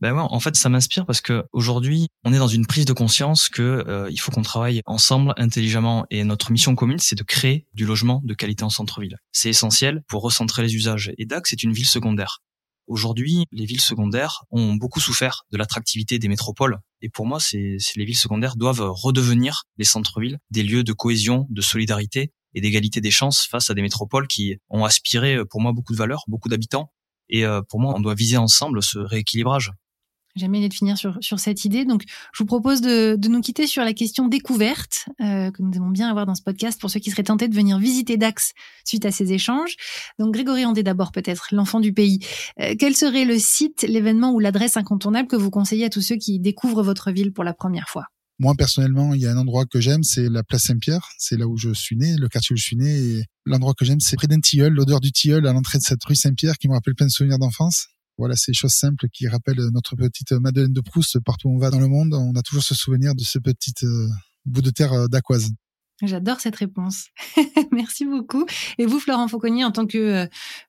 Ben 0.00 0.12
ouais, 0.12 0.22
en 0.22 0.40
fait, 0.40 0.56
ça 0.56 0.68
m'inspire 0.68 1.06
parce 1.06 1.20
que 1.20 1.44
aujourd'hui, 1.52 2.08
on 2.24 2.32
est 2.32 2.38
dans 2.38 2.48
une 2.48 2.66
prise 2.66 2.84
de 2.84 2.92
conscience 2.92 3.48
que 3.48 3.62
euh, 3.62 4.10
il 4.10 4.18
faut 4.18 4.32
qu'on 4.32 4.42
travaille 4.42 4.82
ensemble, 4.86 5.32
intelligemment, 5.36 6.04
et 6.10 6.24
notre 6.24 6.52
mission 6.52 6.74
commune, 6.74 6.98
c'est 6.98 7.16
de 7.16 7.22
créer 7.22 7.66
du 7.74 7.86
logement 7.86 8.20
de 8.24 8.34
qualité 8.34 8.64
en 8.64 8.70
centre-ville. 8.70 9.16
C'est 9.32 9.48
essentiel 9.48 10.02
pour 10.08 10.22
recentrer 10.22 10.62
les 10.62 10.74
usages. 10.74 11.12
Et 11.16 11.26
Dax 11.26 11.52
est 11.52 11.62
une 11.62 11.72
ville 11.72 11.86
secondaire. 11.86 12.40
Aujourd'hui, 12.86 13.46
les 13.50 13.64
villes 13.64 13.80
secondaires 13.80 14.44
ont 14.50 14.74
beaucoup 14.74 15.00
souffert 15.00 15.44
de 15.50 15.56
l'attractivité 15.56 16.18
des 16.18 16.28
métropoles. 16.28 16.80
Et 17.00 17.08
pour 17.08 17.24
moi, 17.24 17.40
c'est 17.40 17.78
les 17.96 18.04
villes 18.04 18.16
secondaires 18.16 18.56
doivent 18.56 18.84
redevenir 18.90 19.64
les 19.78 19.84
centres-villes, 19.84 20.38
des 20.50 20.62
lieux 20.62 20.84
de 20.84 20.92
cohésion, 20.92 21.46
de 21.48 21.62
solidarité 21.62 22.32
et 22.52 22.60
d'égalité 22.60 23.00
des 23.00 23.10
chances 23.10 23.46
face 23.46 23.70
à 23.70 23.74
des 23.74 23.80
métropoles 23.80 24.26
qui 24.26 24.56
ont 24.68 24.84
aspiré, 24.84 25.38
pour 25.48 25.62
moi, 25.62 25.72
beaucoup 25.72 25.92
de 25.94 25.98
valeurs, 25.98 26.24
beaucoup 26.28 26.50
d'habitants. 26.50 26.92
Et 27.30 27.46
euh, 27.46 27.62
pour 27.62 27.80
moi, 27.80 27.94
on 27.96 28.00
doit 28.00 28.14
viser 28.14 28.36
ensemble 28.36 28.82
ce 28.82 28.98
rééquilibrage. 28.98 29.72
J'aime 30.36 30.52
bien 30.52 30.68
finir 30.70 30.98
sur, 30.98 31.16
sur 31.20 31.38
cette 31.38 31.64
idée. 31.64 31.84
Donc, 31.84 32.02
je 32.32 32.42
vous 32.42 32.46
propose 32.46 32.80
de, 32.80 33.14
de 33.16 33.28
nous 33.28 33.40
quitter 33.40 33.66
sur 33.68 33.84
la 33.84 33.92
question 33.92 34.26
découverte 34.26 35.06
euh, 35.20 35.52
que 35.52 35.62
nous 35.62 35.72
aimons 35.74 35.90
bien 35.90 36.10
avoir 36.10 36.26
dans 36.26 36.34
ce 36.34 36.42
podcast 36.42 36.80
pour 36.80 36.90
ceux 36.90 36.98
qui 36.98 37.10
seraient 37.10 37.22
tentés 37.22 37.46
de 37.46 37.54
venir 37.54 37.78
visiter 37.78 38.16
Dax 38.16 38.52
suite 38.84 39.06
à 39.06 39.12
ces 39.12 39.32
échanges. 39.32 39.76
Donc, 40.18 40.34
Grégory 40.34 40.64
Andé 40.64 40.82
d'abord 40.82 41.12
peut-être, 41.12 41.48
l'enfant 41.52 41.78
du 41.78 41.92
pays. 41.92 42.18
Euh, 42.60 42.74
quel 42.78 42.96
serait 42.96 43.24
le 43.24 43.38
site, 43.38 43.82
l'événement 43.88 44.32
ou 44.32 44.40
l'adresse 44.40 44.76
incontournable 44.76 45.28
que 45.28 45.36
vous 45.36 45.50
conseillez 45.50 45.84
à 45.84 45.90
tous 45.90 46.02
ceux 46.02 46.16
qui 46.16 46.40
découvrent 46.40 46.82
votre 46.82 47.12
ville 47.12 47.32
pour 47.32 47.44
la 47.44 47.54
première 47.54 47.88
fois? 47.88 48.06
Moi, 48.40 48.54
personnellement, 48.58 49.14
il 49.14 49.20
y 49.20 49.26
a 49.26 49.30
un 49.30 49.36
endroit 49.36 49.64
que 49.64 49.80
j'aime, 49.80 50.02
c'est 50.02 50.28
la 50.28 50.42
place 50.42 50.64
Saint-Pierre. 50.64 51.08
C'est 51.18 51.38
là 51.38 51.46
où 51.46 51.56
je 51.56 51.72
suis 51.72 51.96
né, 51.96 52.16
le 52.18 52.28
quartier 52.28 52.54
où 52.54 52.56
je 52.56 52.64
suis 52.64 52.76
né. 52.76 53.22
L'endroit 53.46 53.74
que 53.74 53.84
j'aime, 53.84 54.00
c'est 54.00 54.16
près 54.16 54.26
d'un 54.26 54.40
tilleul, 54.40 54.72
l'odeur 54.72 54.98
du 54.98 55.12
tilleul 55.12 55.46
à 55.46 55.52
l'entrée 55.52 55.78
de 55.78 55.84
cette 55.84 56.02
rue 56.04 56.16
Saint-Pierre 56.16 56.58
qui 56.58 56.68
me 56.68 56.74
rappelle 56.74 56.96
plein 56.96 57.06
de 57.06 57.12
souvenirs 57.12 57.38
d'enfance. 57.38 57.86
Voilà, 58.16 58.36
ces 58.36 58.52
choses 58.52 58.74
simples 58.74 59.08
qui 59.12 59.26
rappellent 59.26 59.68
notre 59.72 59.96
petite 59.96 60.32
Madeleine 60.32 60.72
de 60.72 60.80
Proust 60.80 61.18
partout 61.20 61.48
où 61.48 61.56
on 61.56 61.58
va 61.58 61.70
dans 61.70 61.80
le 61.80 61.88
monde. 61.88 62.14
On 62.14 62.34
a 62.36 62.42
toujours 62.42 62.62
ce 62.62 62.74
souvenir 62.74 63.14
de 63.14 63.22
ce 63.22 63.38
petit 63.40 63.74
euh, 63.82 64.08
bout 64.44 64.62
de 64.62 64.70
terre 64.70 64.92
euh, 64.92 65.06
d'Aquoise. 65.08 65.50
J'adore 66.02 66.40
cette 66.40 66.56
réponse. 66.56 67.08
Merci 67.72 68.04
beaucoup. 68.04 68.46
Et 68.78 68.86
vous, 68.86 69.00
Florent 69.00 69.26
Fauconnier, 69.26 69.64
en 69.64 69.72
tant 69.72 69.86
que 69.86 70.28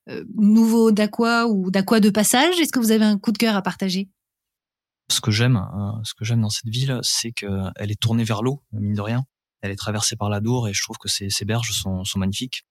euh, 0.09 0.23
nouveau 0.35 0.91
d'Aqua 0.91 1.47
ou 1.47 1.69
d'Aqua 1.69 1.99
de 1.99 2.09
passage, 2.09 2.59
est-ce 2.59 2.71
que 2.71 2.79
vous 2.79 2.91
avez 2.91 3.05
un 3.05 3.19
coup 3.19 3.31
de 3.31 3.37
cœur 3.37 3.55
à 3.55 3.61
partager? 3.61 4.09
Ce 5.11 5.21
que 5.21 5.29
j'aime, 5.29 5.61
ce 6.03 6.15
que 6.15 6.25
j'aime 6.25 6.41
dans 6.41 6.49
cette 6.49 6.69
ville, 6.69 6.99
c'est 7.03 7.31
qu'elle 7.31 7.91
est 7.91 7.99
tournée 7.99 8.23
vers 8.23 8.41
l'eau, 8.41 8.63
mine 8.71 8.95
de 8.95 9.01
rien. 9.01 9.23
Elle 9.61 9.69
est 9.69 9.75
traversée 9.75 10.15
par 10.15 10.29
la 10.29 10.39
Dour 10.39 10.67
et 10.67 10.73
je 10.73 10.81
trouve 10.81 10.97
que 10.97 11.09
ces, 11.09 11.29
ces 11.29 11.45
berges 11.45 11.71
sont, 11.73 12.03
sont 12.03 12.17
magnifiques 12.17 12.65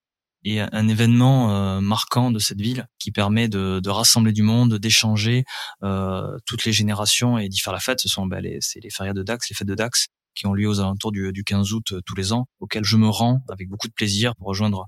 et 0.45 0.61
un 0.61 0.89
événement 0.89 1.51
euh, 1.51 1.81
marquant 1.81 2.31
de 2.31 2.39
cette 2.39 2.61
ville 2.61 2.87
qui 2.99 3.11
permet 3.11 3.49
de, 3.49 3.81
de 3.83 3.91
rassembler 3.91 4.33
du 4.33 4.43
monde, 4.43 4.75
d'échanger 4.75 5.45
euh, 5.83 6.37
toutes 6.47 6.65
les 6.65 6.73
générations 6.73 7.39
et 7.39 7.49
d'y 7.49 7.59
faire 7.59 7.73
la 7.73 7.81
fête. 7.81 8.01
Ce 8.01 8.09
sont 8.09 8.27
ben, 8.27 8.41
les, 8.41 8.59
les 8.83 8.91
férias 8.91 9.15
de 9.15 9.23
Dax, 9.23 9.49
les 9.49 9.55
fêtes 9.55 9.69
de 9.69 9.75
Dax 9.75 10.09
qui 10.35 10.47
ont 10.47 10.53
lieu 10.53 10.69
aux 10.69 10.81
alentours 10.81 11.13
du, 11.13 11.33
du 11.33 11.45
15 11.45 11.73
août 11.73 11.93
euh, 11.93 12.01
tous 12.05 12.15
les 12.15 12.33
ans, 12.33 12.47
auxquelles 12.61 12.85
je 12.85 12.97
me 12.97 13.09
rends 13.09 13.41
avec 13.49 13.69
beaucoup 13.69 13.89
de 13.89 13.93
plaisir 13.93 14.35
pour 14.37 14.49
rejoindre 14.49 14.87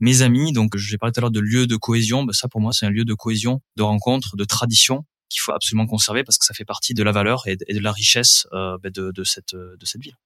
mes 0.00 0.22
amis. 0.22 0.52
Donc, 0.52 0.76
j'ai 0.76 0.98
parlé 0.98 1.12
tout 1.12 1.20
à 1.20 1.22
l'heure 1.22 1.30
de 1.30 1.40
lieu 1.40 1.66
de 1.66 1.76
cohésion. 1.76 2.24
Ben, 2.24 2.32
ça, 2.32 2.48
pour 2.48 2.60
moi, 2.60 2.72
c'est 2.72 2.86
un 2.86 2.90
lieu 2.90 3.04
de 3.04 3.14
cohésion, 3.14 3.60
de 3.76 3.82
rencontre, 3.82 4.36
de 4.36 4.44
tradition 4.44 5.04
qu'il 5.28 5.40
faut 5.40 5.52
absolument 5.52 5.86
conserver 5.86 6.24
parce 6.24 6.38
que 6.38 6.46
ça 6.46 6.54
fait 6.54 6.64
partie 6.64 6.94
de 6.94 7.02
la 7.02 7.12
valeur 7.12 7.46
et 7.46 7.56
de, 7.56 7.80
la 7.80 7.92
richesse 7.92 8.46
euh, 8.52 8.78
ben, 8.82 8.90
de, 8.90 9.12
de, 9.12 9.24
cette, 9.24 9.54
de 9.54 9.84
cette 9.84 10.00
ville. 10.00 10.16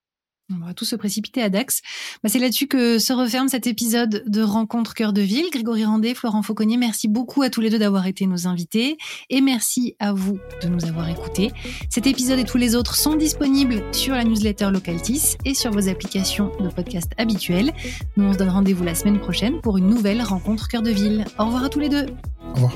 On 0.52 0.66
va 0.66 0.74
tous 0.74 0.84
se 0.84 0.96
précipiter 0.96 1.42
à 1.42 1.48
Dax. 1.48 1.80
Bah, 2.22 2.28
c'est 2.28 2.38
là-dessus 2.38 2.66
que 2.66 2.98
se 2.98 3.12
referme 3.12 3.48
cet 3.48 3.66
épisode 3.66 4.24
de 4.26 4.42
Rencontre 4.42 4.94
Cœur 4.94 5.12
de 5.12 5.20
Ville. 5.20 5.46
Grégory 5.52 5.84
Randé, 5.84 6.14
Florent 6.14 6.42
Fauconnier, 6.42 6.76
merci 6.76 7.08
beaucoup 7.08 7.42
à 7.42 7.50
tous 7.50 7.60
les 7.60 7.70
deux 7.70 7.78
d'avoir 7.78 8.06
été 8.06 8.26
nos 8.26 8.46
invités 8.46 8.96
et 9.28 9.40
merci 9.40 9.94
à 9.98 10.12
vous 10.12 10.38
de 10.62 10.68
nous 10.68 10.84
avoir 10.84 11.08
écoutés. 11.08 11.52
Cet 11.88 12.06
épisode 12.06 12.38
et 12.38 12.44
tous 12.44 12.58
les 12.58 12.74
autres 12.74 12.96
sont 12.96 13.14
disponibles 13.14 13.84
sur 13.92 14.14
la 14.14 14.24
newsletter 14.24 14.70
Localtis 14.72 15.36
et 15.44 15.54
sur 15.54 15.70
vos 15.70 15.88
applications 15.88 16.50
de 16.60 16.68
podcast 16.68 17.12
habituelles. 17.16 17.72
Nous 18.16 18.24
on 18.24 18.32
se 18.32 18.38
donne 18.38 18.50
rendez-vous 18.50 18.84
la 18.84 18.94
semaine 18.94 19.20
prochaine 19.20 19.60
pour 19.60 19.78
une 19.78 19.88
nouvelle 19.88 20.22
Rencontre 20.22 20.68
Cœur 20.68 20.82
de 20.82 20.90
Ville. 20.90 21.24
Au 21.38 21.46
revoir 21.46 21.64
à 21.64 21.68
tous 21.68 21.80
les 21.80 21.88
deux. 21.88 22.06
Au 22.50 22.54
revoir. 22.54 22.72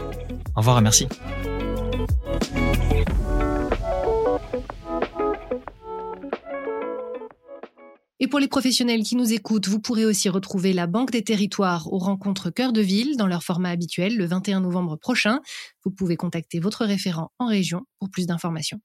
Au 0.54 0.61
revoir 0.61 0.78
et 0.78 0.83
merci. 0.83 1.07
Pour 8.34 8.40
les 8.40 8.48
professionnels 8.48 9.04
qui 9.04 9.14
nous 9.14 9.32
écoutent, 9.32 9.68
vous 9.68 9.78
pourrez 9.78 10.04
aussi 10.04 10.28
retrouver 10.28 10.72
la 10.72 10.88
Banque 10.88 11.12
des 11.12 11.22
Territoires 11.22 11.92
aux 11.92 11.98
rencontres 11.98 12.50
Cœur 12.50 12.72
de 12.72 12.80
Ville 12.80 13.16
dans 13.16 13.28
leur 13.28 13.44
format 13.44 13.70
habituel 13.70 14.16
le 14.16 14.26
21 14.26 14.58
novembre 14.58 14.96
prochain. 14.96 15.38
Vous 15.84 15.92
pouvez 15.92 16.16
contacter 16.16 16.58
votre 16.58 16.84
référent 16.84 17.30
en 17.38 17.46
région 17.46 17.82
pour 18.00 18.10
plus 18.10 18.26
d'informations. 18.26 18.80